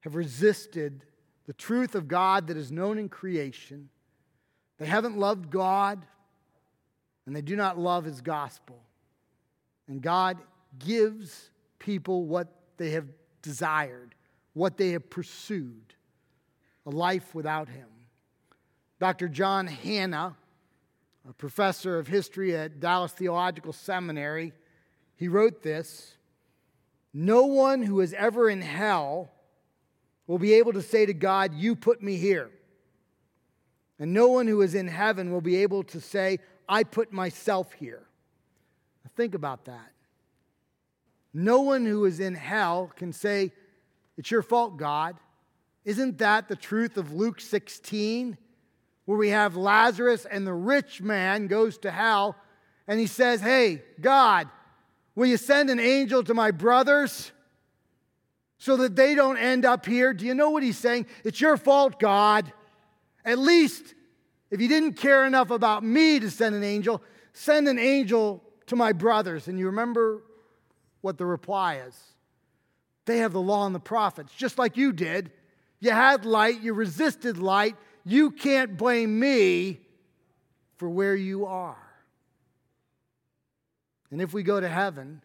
have 0.01 0.15
resisted 0.15 1.05
the 1.45 1.53
truth 1.53 1.95
of 1.95 2.07
God 2.07 2.47
that 2.47 2.57
is 2.57 2.71
known 2.71 2.97
in 2.97 3.09
creation. 3.09 3.89
They 4.79 4.85
haven't 4.85 5.17
loved 5.17 5.49
God 5.49 6.05
and 7.25 7.35
they 7.35 7.41
do 7.41 7.55
not 7.55 7.79
love 7.79 8.03
his 8.03 8.21
gospel. 8.21 8.81
And 9.87 10.01
God 10.01 10.37
gives 10.79 11.49
people 11.79 12.25
what 12.25 12.47
they 12.77 12.91
have 12.91 13.07
desired, 13.41 14.15
what 14.53 14.77
they 14.77 14.91
have 14.91 15.09
pursued 15.09 15.93
a 16.85 16.89
life 16.89 17.33
without 17.33 17.69
him. 17.69 17.87
Dr. 18.99 19.27
John 19.27 19.67
Hannah, 19.67 20.35
a 21.27 21.33
professor 21.33 21.97
of 21.97 22.07
history 22.07 22.55
at 22.55 22.79
Dallas 22.79 23.11
Theological 23.13 23.73
Seminary, 23.73 24.53
he 25.15 25.27
wrote 25.27 25.61
this 25.61 26.17
No 27.13 27.45
one 27.45 27.81
who 27.81 28.01
is 28.01 28.13
ever 28.13 28.49
in 28.49 28.61
hell 28.61 29.31
will 30.27 30.39
be 30.39 30.53
able 30.53 30.73
to 30.73 30.81
say 30.81 31.05
to 31.05 31.13
God, 31.13 31.53
You 31.53 31.75
put 31.75 32.01
me 32.01 32.17
here. 32.17 32.49
And 33.99 34.13
no 34.13 34.27
one 34.27 34.47
who 34.47 34.61
is 34.61 34.75
in 34.75 34.87
heaven 34.87 35.31
will 35.31 35.41
be 35.41 35.57
able 35.57 35.83
to 35.83 36.01
say, 36.01 36.39
I 36.67 36.83
put 36.83 37.13
myself 37.13 37.71
here. 37.73 38.03
Now 39.05 39.11
think 39.15 39.35
about 39.35 39.65
that. 39.65 39.92
No 41.33 41.61
one 41.61 41.85
who 41.85 42.05
is 42.05 42.19
in 42.19 42.35
hell 42.35 42.91
can 42.95 43.11
say, 43.11 43.51
It's 44.17 44.29
your 44.29 44.43
fault, 44.43 44.77
God. 44.77 45.17
Isn't 45.85 46.19
that 46.19 46.47
the 46.47 46.55
truth 46.55 46.97
of 46.97 47.13
Luke 47.13 47.41
16, 47.41 48.37
where 49.05 49.17
we 49.17 49.29
have 49.29 49.55
Lazarus 49.55 50.25
and 50.25 50.47
the 50.47 50.53
rich 50.53 51.01
man 51.01 51.47
goes 51.47 51.77
to 51.79 51.91
hell 51.91 52.37
and 52.87 52.99
he 52.99 53.07
says, 53.07 53.41
Hey, 53.41 53.81
God, 53.99 54.47
will 55.15 55.25
you 55.25 55.37
send 55.37 55.69
an 55.69 55.79
angel 55.79 56.23
to 56.23 56.33
my 56.33 56.51
brothers 56.51 57.31
so 58.57 58.77
that 58.77 58.95
they 58.95 59.15
don't 59.15 59.37
end 59.37 59.65
up 59.65 59.85
here? 59.85 60.13
Do 60.13 60.25
you 60.25 60.33
know 60.33 60.51
what 60.51 60.63
he's 60.63 60.77
saying? 60.77 61.07
It's 61.23 61.41
your 61.41 61.57
fault, 61.57 61.99
God. 61.99 62.51
At 63.25 63.39
least, 63.39 63.93
if 64.51 64.61
you 64.61 64.67
didn't 64.67 64.93
care 64.93 65.25
enough 65.25 65.49
about 65.49 65.83
me 65.83 66.19
to 66.19 66.29
send 66.29 66.55
an 66.55 66.63
angel, 66.63 67.01
send 67.33 67.67
an 67.67 67.79
angel 67.79 68.43
to 68.67 68.75
my 68.75 68.93
brothers. 68.93 69.47
And 69.47 69.57
you 69.57 69.67
remember 69.67 70.23
what 71.03 71.17
the 71.17 71.25
reply 71.25 71.75
is 71.85 71.95
they 73.05 73.17
have 73.17 73.33
the 73.33 73.41
law 73.41 73.65
and 73.65 73.75
the 73.75 73.79
prophets, 73.79 74.31
just 74.35 74.57
like 74.57 74.77
you 74.77 74.93
did. 74.93 75.31
You 75.81 75.91
had 75.91 76.25
light, 76.25 76.61
you 76.61 76.73
resisted 76.73 77.37
light. 77.37 77.75
You 78.05 78.31
can't 78.31 78.77
blame 78.77 79.19
me 79.19 79.81
for 80.77 80.89
where 80.89 81.15
you 81.15 81.45
are. 81.45 81.75
And 84.09 84.21
if 84.21 84.33
we 84.33 84.43
go 84.43 84.59
to 84.59 84.69
heaven, 84.69 85.21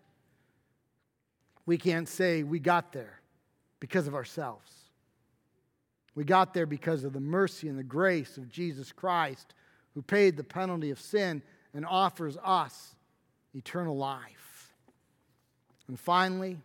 we 1.66 1.78
can't 1.78 2.08
say 2.08 2.42
we 2.42 2.58
got 2.58 2.92
there 2.92 3.20
because 3.78 4.08
of 4.08 4.14
ourselves. 4.14 4.72
We 6.16 6.24
got 6.24 6.54
there 6.54 6.66
because 6.66 7.04
of 7.04 7.12
the 7.12 7.20
mercy 7.20 7.68
and 7.68 7.78
the 7.78 7.84
grace 7.84 8.38
of 8.38 8.48
Jesus 8.48 8.90
Christ, 8.90 9.54
who 9.94 10.02
paid 10.02 10.36
the 10.36 10.42
penalty 10.42 10.90
of 10.90 11.00
sin 11.00 11.42
and 11.72 11.86
offers 11.86 12.36
us 12.42 12.96
eternal 13.54 13.96
life. 13.96 14.47
And 15.88 15.98
finally, 15.98 16.58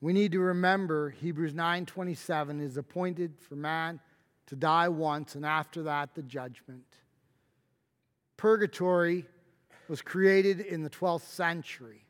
we 0.00 0.12
need 0.12 0.32
to 0.32 0.40
remember 0.40 1.10
Hebrews 1.10 1.54
9:27 1.54 2.60
is 2.60 2.76
appointed 2.76 3.38
for 3.40 3.56
man 3.56 4.00
to 4.46 4.56
die 4.56 4.88
once 4.88 5.34
and 5.34 5.44
after 5.44 5.82
that 5.84 6.14
the 6.14 6.22
judgment. 6.22 6.86
Purgatory 8.36 9.26
was 9.88 10.02
created 10.02 10.60
in 10.60 10.82
the 10.82 10.90
12th 10.90 11.26
century. 11.26 12.04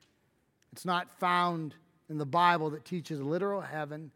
It's 0.73 0.85
not 0.85 1.19
found 1.19 1.75
in 2.09 2.19
the 2.19 2.27
Bible 2.27 2.71
that 2.71 2.85
teaches 2.85 3.21
a 3.21 3.25
literal 3.25 3.61
heaven 3.61 4.11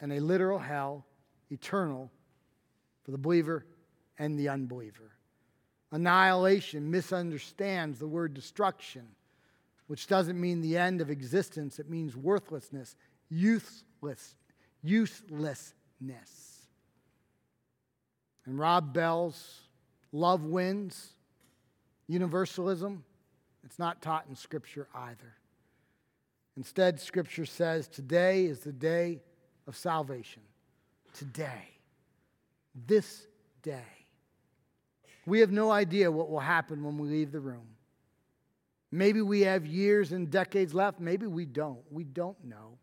and 0.00 0.12
a 0.12 0.20
literal 0.20 0.58
hell, 0.58 1.06
eternal 1.50 2.10
for 3.02 3.12
the 3.12 3.18
believer 3.18 3.64
and 4.18 4.38
the 4.38 4.48
unbeliever. 4.48 5.12
Annihilation 5.92 6.90
misunderstands 6.90 7.98
the 7.98 8.08
word 8.08 8.34
destruction 8.34 9.06
which 9.86 10.06
doesn't 10.06 10.40
mean 10.40 10.60
the 10.60 10.76
end 10.76 11.00
of 11.00 11.10
existence, 11.10 11.78
it 11.78 11.88
means 11.88 12.16
worthlessness, 12.16 12.96
useless, 13.28 14.36
uselessness. 14.82 15.72
And 18.44 18.58
Rob 18.58 18.92
Bell's 18.92 19.60
Love 20.12 20.44
Wins, 20.44 21.10
universalism, 22.08 23.04
it's 23.64 23.78
not 23.78 24.00
taught 24.00 24.26
in 24.28 24.36
Scripture 24.36 24.88
either. 24.94 25.34
Instead, 26.56 27.00
Scripture 27.00 27.44
says 27.44 27.88
today 27.88 28.46
is 28.46 28.60
the 28.60 28.72
day 28.72 29.20
of 29.66 29.76
salvation. 29.76 30.42
Today. 31.12 31.68
This 32.86 33.26
day. 33.62 33.82
We 35.26 35.40
have 35.40 35.50
no 35.50 35.70
idea 35.70 36.10
what 36.10 36.30
will 36.30 36.40
happen 36.40 36.84
when 36.84 36.98
we 36.98 37.08
leave 37.08 37.32
the 37.32 37.40
room. 37.40 37.66
Maybe 38.96 39.20
we 39.20 39.42
have 39.42 39.66
years 39.66 40.12
and 40.12 40.30
decades 40.30 40.72
left. 40.72 41.00
Maybe 41.00 41.26
we 41.26 41.44
don't. 41.44 41.82
We 41.90 42.02
don't 42.02 42.42
know. 42.42 42.78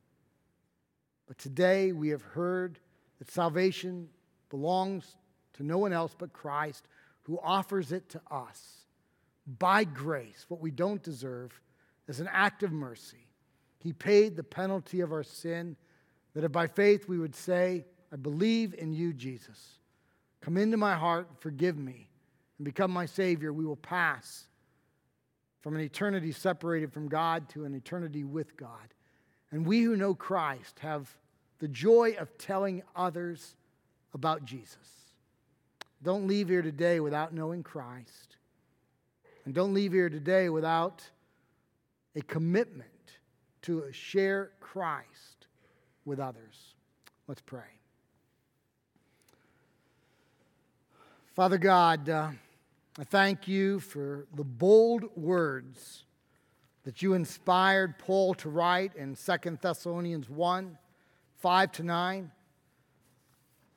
But 1.28 1.39
today 1.39 1.91
we 1.91 2.10
have 2.10 2.21
heard 2.21 2.78
that 3.17 3.32
salvation 3.32 4.10
belongs 4.52 5.15
to 5.54 5.63
no 5.63 5.80
one 5.80 5.91
else 5.91 6.15
but 6.15 6.32
Christ, 6.32 6.88
who 7.23 7.39
offers 7.41 7.91
it 7.91 8.10
to 8.10 8.21
us 8.30 8.86
by 9.58 9.86
grace, 9.86 10.45
what 10.49 10.62
we 10.62 10.69
don't 10.69 11.02
deserve, 11.02 11.60
as 12.08 12.19
an 12.19 12.30
act 12.32 12.62
of 12.62 12.71
mercy. 12.71 13.26
He 13.80 13.91
paid 13.91 14.36
the 14.36 14.43
penalty 14.43 14.99
of 15.02 15.12
our 15.12 15.23
sin, 15.23 15.76
that 16.36 16.43
if 16.43 16.52
by 16.52 16.67
faith 16.67 17.08
we 17.10 17.17
would 17.17 17.36
say, 17.36 17.86
I 18.12 18.17
believe 18.17 18.76
in 18.78 18.93
you, 18.93 19.13
Jesus. 19.13 19.80
Come 20.41 20.58
into 20.58 20.78
my 20.78 20.93
heart, 20.93 21.28
forgive 21.39 21.76
me, 21.76 22.08
and 22.60 22.65
become 22.65 22.91
my 22.91 23.08
Savior. 23.08 23.52
We 23.52 23.65
will 23.65 23.76
pass 23.76 24.47
from 25.63 25.76
an 25.76 25.82
eternity 25.82 26.34
separated 26.34 26.91
from 26.91 27.08
God 27.08 27.47
to 27.49 27.63
an 27.63 27.73
eternity 27.73 28.26
with 28.26 28.58
God. 28.58 28.93
And 29.49 29.65
we 29.65 29.82
who 29.82 29.95
know 29.95 30.13
Christ 30.13 30.80
have 30.80 31.10
the 31.60 31.69
joy 31.69 32.17
of 32.19 32.38
telling 32.38 32.84
others 32.95 33.56
about 34.13 34.43
Jesus. 34.43 34.78
Don't 36.04 36.28
leave 36.28 36.49
here 36.49 36.62
today 36.62 36.99
without 36.99 37.34
knowing 37.34 37.63
Christ. 37.63 38.36
And 39.45 39.54
don't 39.54 39.73
leave 39.73 39.93
here 39.93 40.10
today 40.10 40.49
without 40.49 41.02
a 42.13 42.21
commitment 42.21 42.89
to 43.62 43.86
share 43.91 44.52
Christ 44.60 45.47
with 46.04 46.19
others. 46.19 46.76
Let's 47.28 47.41
pray. 47.41 47.62
Father 51.36 51.58
God, 51.58 52.10
uh, 52.10 52.32
I 53.00 53.04
thank 53.04 53.48
you 53.48 53.80
for 53.80 54.28
the 54.36 54.44
bold 54.44 55.06
words 55.18 56.04
that 56.84 57.02
you 57.02 57.16
inspired 57.16 57.98
Paul 57.98 58.36
to 58.36 58.50
write 58.50 58.96
in 58.96 59.16
2 59.16 59.58
Thessalonians 59.60 60.30
1 60.30 60.78
5 61.40 61.72
to 61.72 61.84
9. 61.84 62.32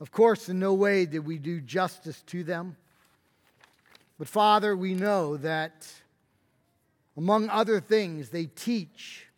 Of 0.01 0.13
course, 0.13 0.51
in 0.51 0.59
no 0.59 0.75
way 0.75 1.07
did 1.07 1.21
we 1.21 1.39
do 1.39 1.63
justice 1.63 2.23
to 2.27 2.45
them. 2.45 2.77
But 4.19 4.29
Father, 4.29 4.77
we 4.77 4.93
know 4.93 5.39
that 5.39 5.87
among 7.17 7.49
other 7.49 7.81
things, 7.81 8.29
they 8.29 8.45
teach 8.45 9.29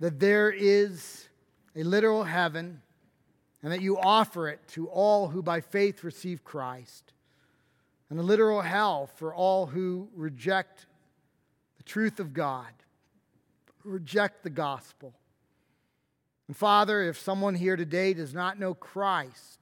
that 0.00 0.18
there 0.18 0.50
is 0.50 1.28
a 1.76 1.82
literal 1.82 2.24
heaven 2.24 2.80
and 3.62 3.70
that 3.70 3.82
you 3.82 3.98
offer 3.98 4.48
it 4.48 4.66
to 4.68 4.88
all 4.88 5.28
who 5.28 5.42
by 5.42 5.60
faith 5.60 6.02
receive 6.02 6.42
Christ 6.44 7.13
and 8.14 8.20
a 8.20 8.22
literal 8.22 8.60
hell 8.60 9.10
for 9.16 9.34
all 9.34 9.66
who 9.66 10.08
reject 10.14 10.86
the 11.78 11.82
truth 11.82 12.20
of 12.20 12.32
God, 12.32 12.70
reject 13.82 14.44
the 14.44 14.50
gospel. 14.50 15.12
And 16.46 16.56
Father, 16.56 17.02
if 17.02 17.18
someone 17.18 17.56
here 17.56 17.74
today 17.74 18.14
does 18.14 18.32
not 18.32 18.56
know 18.56 18.72
Christ, 18.72 19.58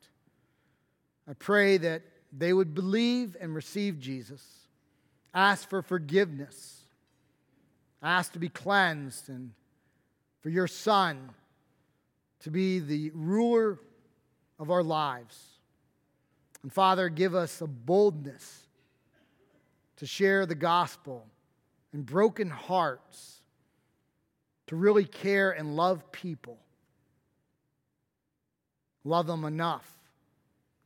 I 1.27 1.33
pray 1.33 1.79
that 1.79 2.03
they 2.31 2.53
would 2.53 2.75
believe 2.75 3.39
and 3.41 3.55
receive 3.55 3.99
Jesus, 3.99 4.47
ask 5.33 5.67
for 5.67 5.81
forgiveness, 5.81 6.83
ask 8.03 8.35
to 8.35 8.39
be 8.39 8.51
cleansed, 8.51 9.31
and 9.31 9.53
for 10.43 10.51
your 10.51 10.69
Son 10.69 11.31
to 12.41 12.51
be 12.51 12.81
the 12.81 13.13
ruler 13.15 13.79
of 14.59 14.71
our 14.71 14.83
lives. 14.83 15.52
And 16.63 16.73
Father, 16.73 17.09
give 17.09 17.35
us 17.35 17.61
a 17.61 17.67
boldness 17.67 18.67
to 19.97 20.07
share 20.07 20.47
the 20.47 20.55
gospel 20.55 21.27
and 21.93 22.07
broken 22.07 22.51
hearts 22.51 23.41
to 24.69 24.77
really 24.77 25.05
care 25.05 25.51
and 25.51 25.77
love 25.77 26.11
people. 26.13 26.59
Love 29.05 29.27
them 29.27 29.45
enough 29.45 29.89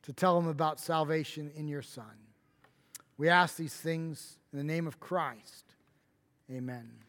to 0.03 0.13
tell 0.13 0.41
them 0.41 0.49
about 0.49 0.81
salvation 0.81 1.51
in 1.55 1.69
your 1.69 1.83
Son. 1.83 2.05
We 3.19 3.29
ask 3.29 3.57
these 3.57 3.75
things 3.75 4.39
in 4.53 4.59
the 4.59 4.65
name 4.65 4.87
of 4.87 5.01
Christ. 5.01 5.65
Amen. 6.51 7.06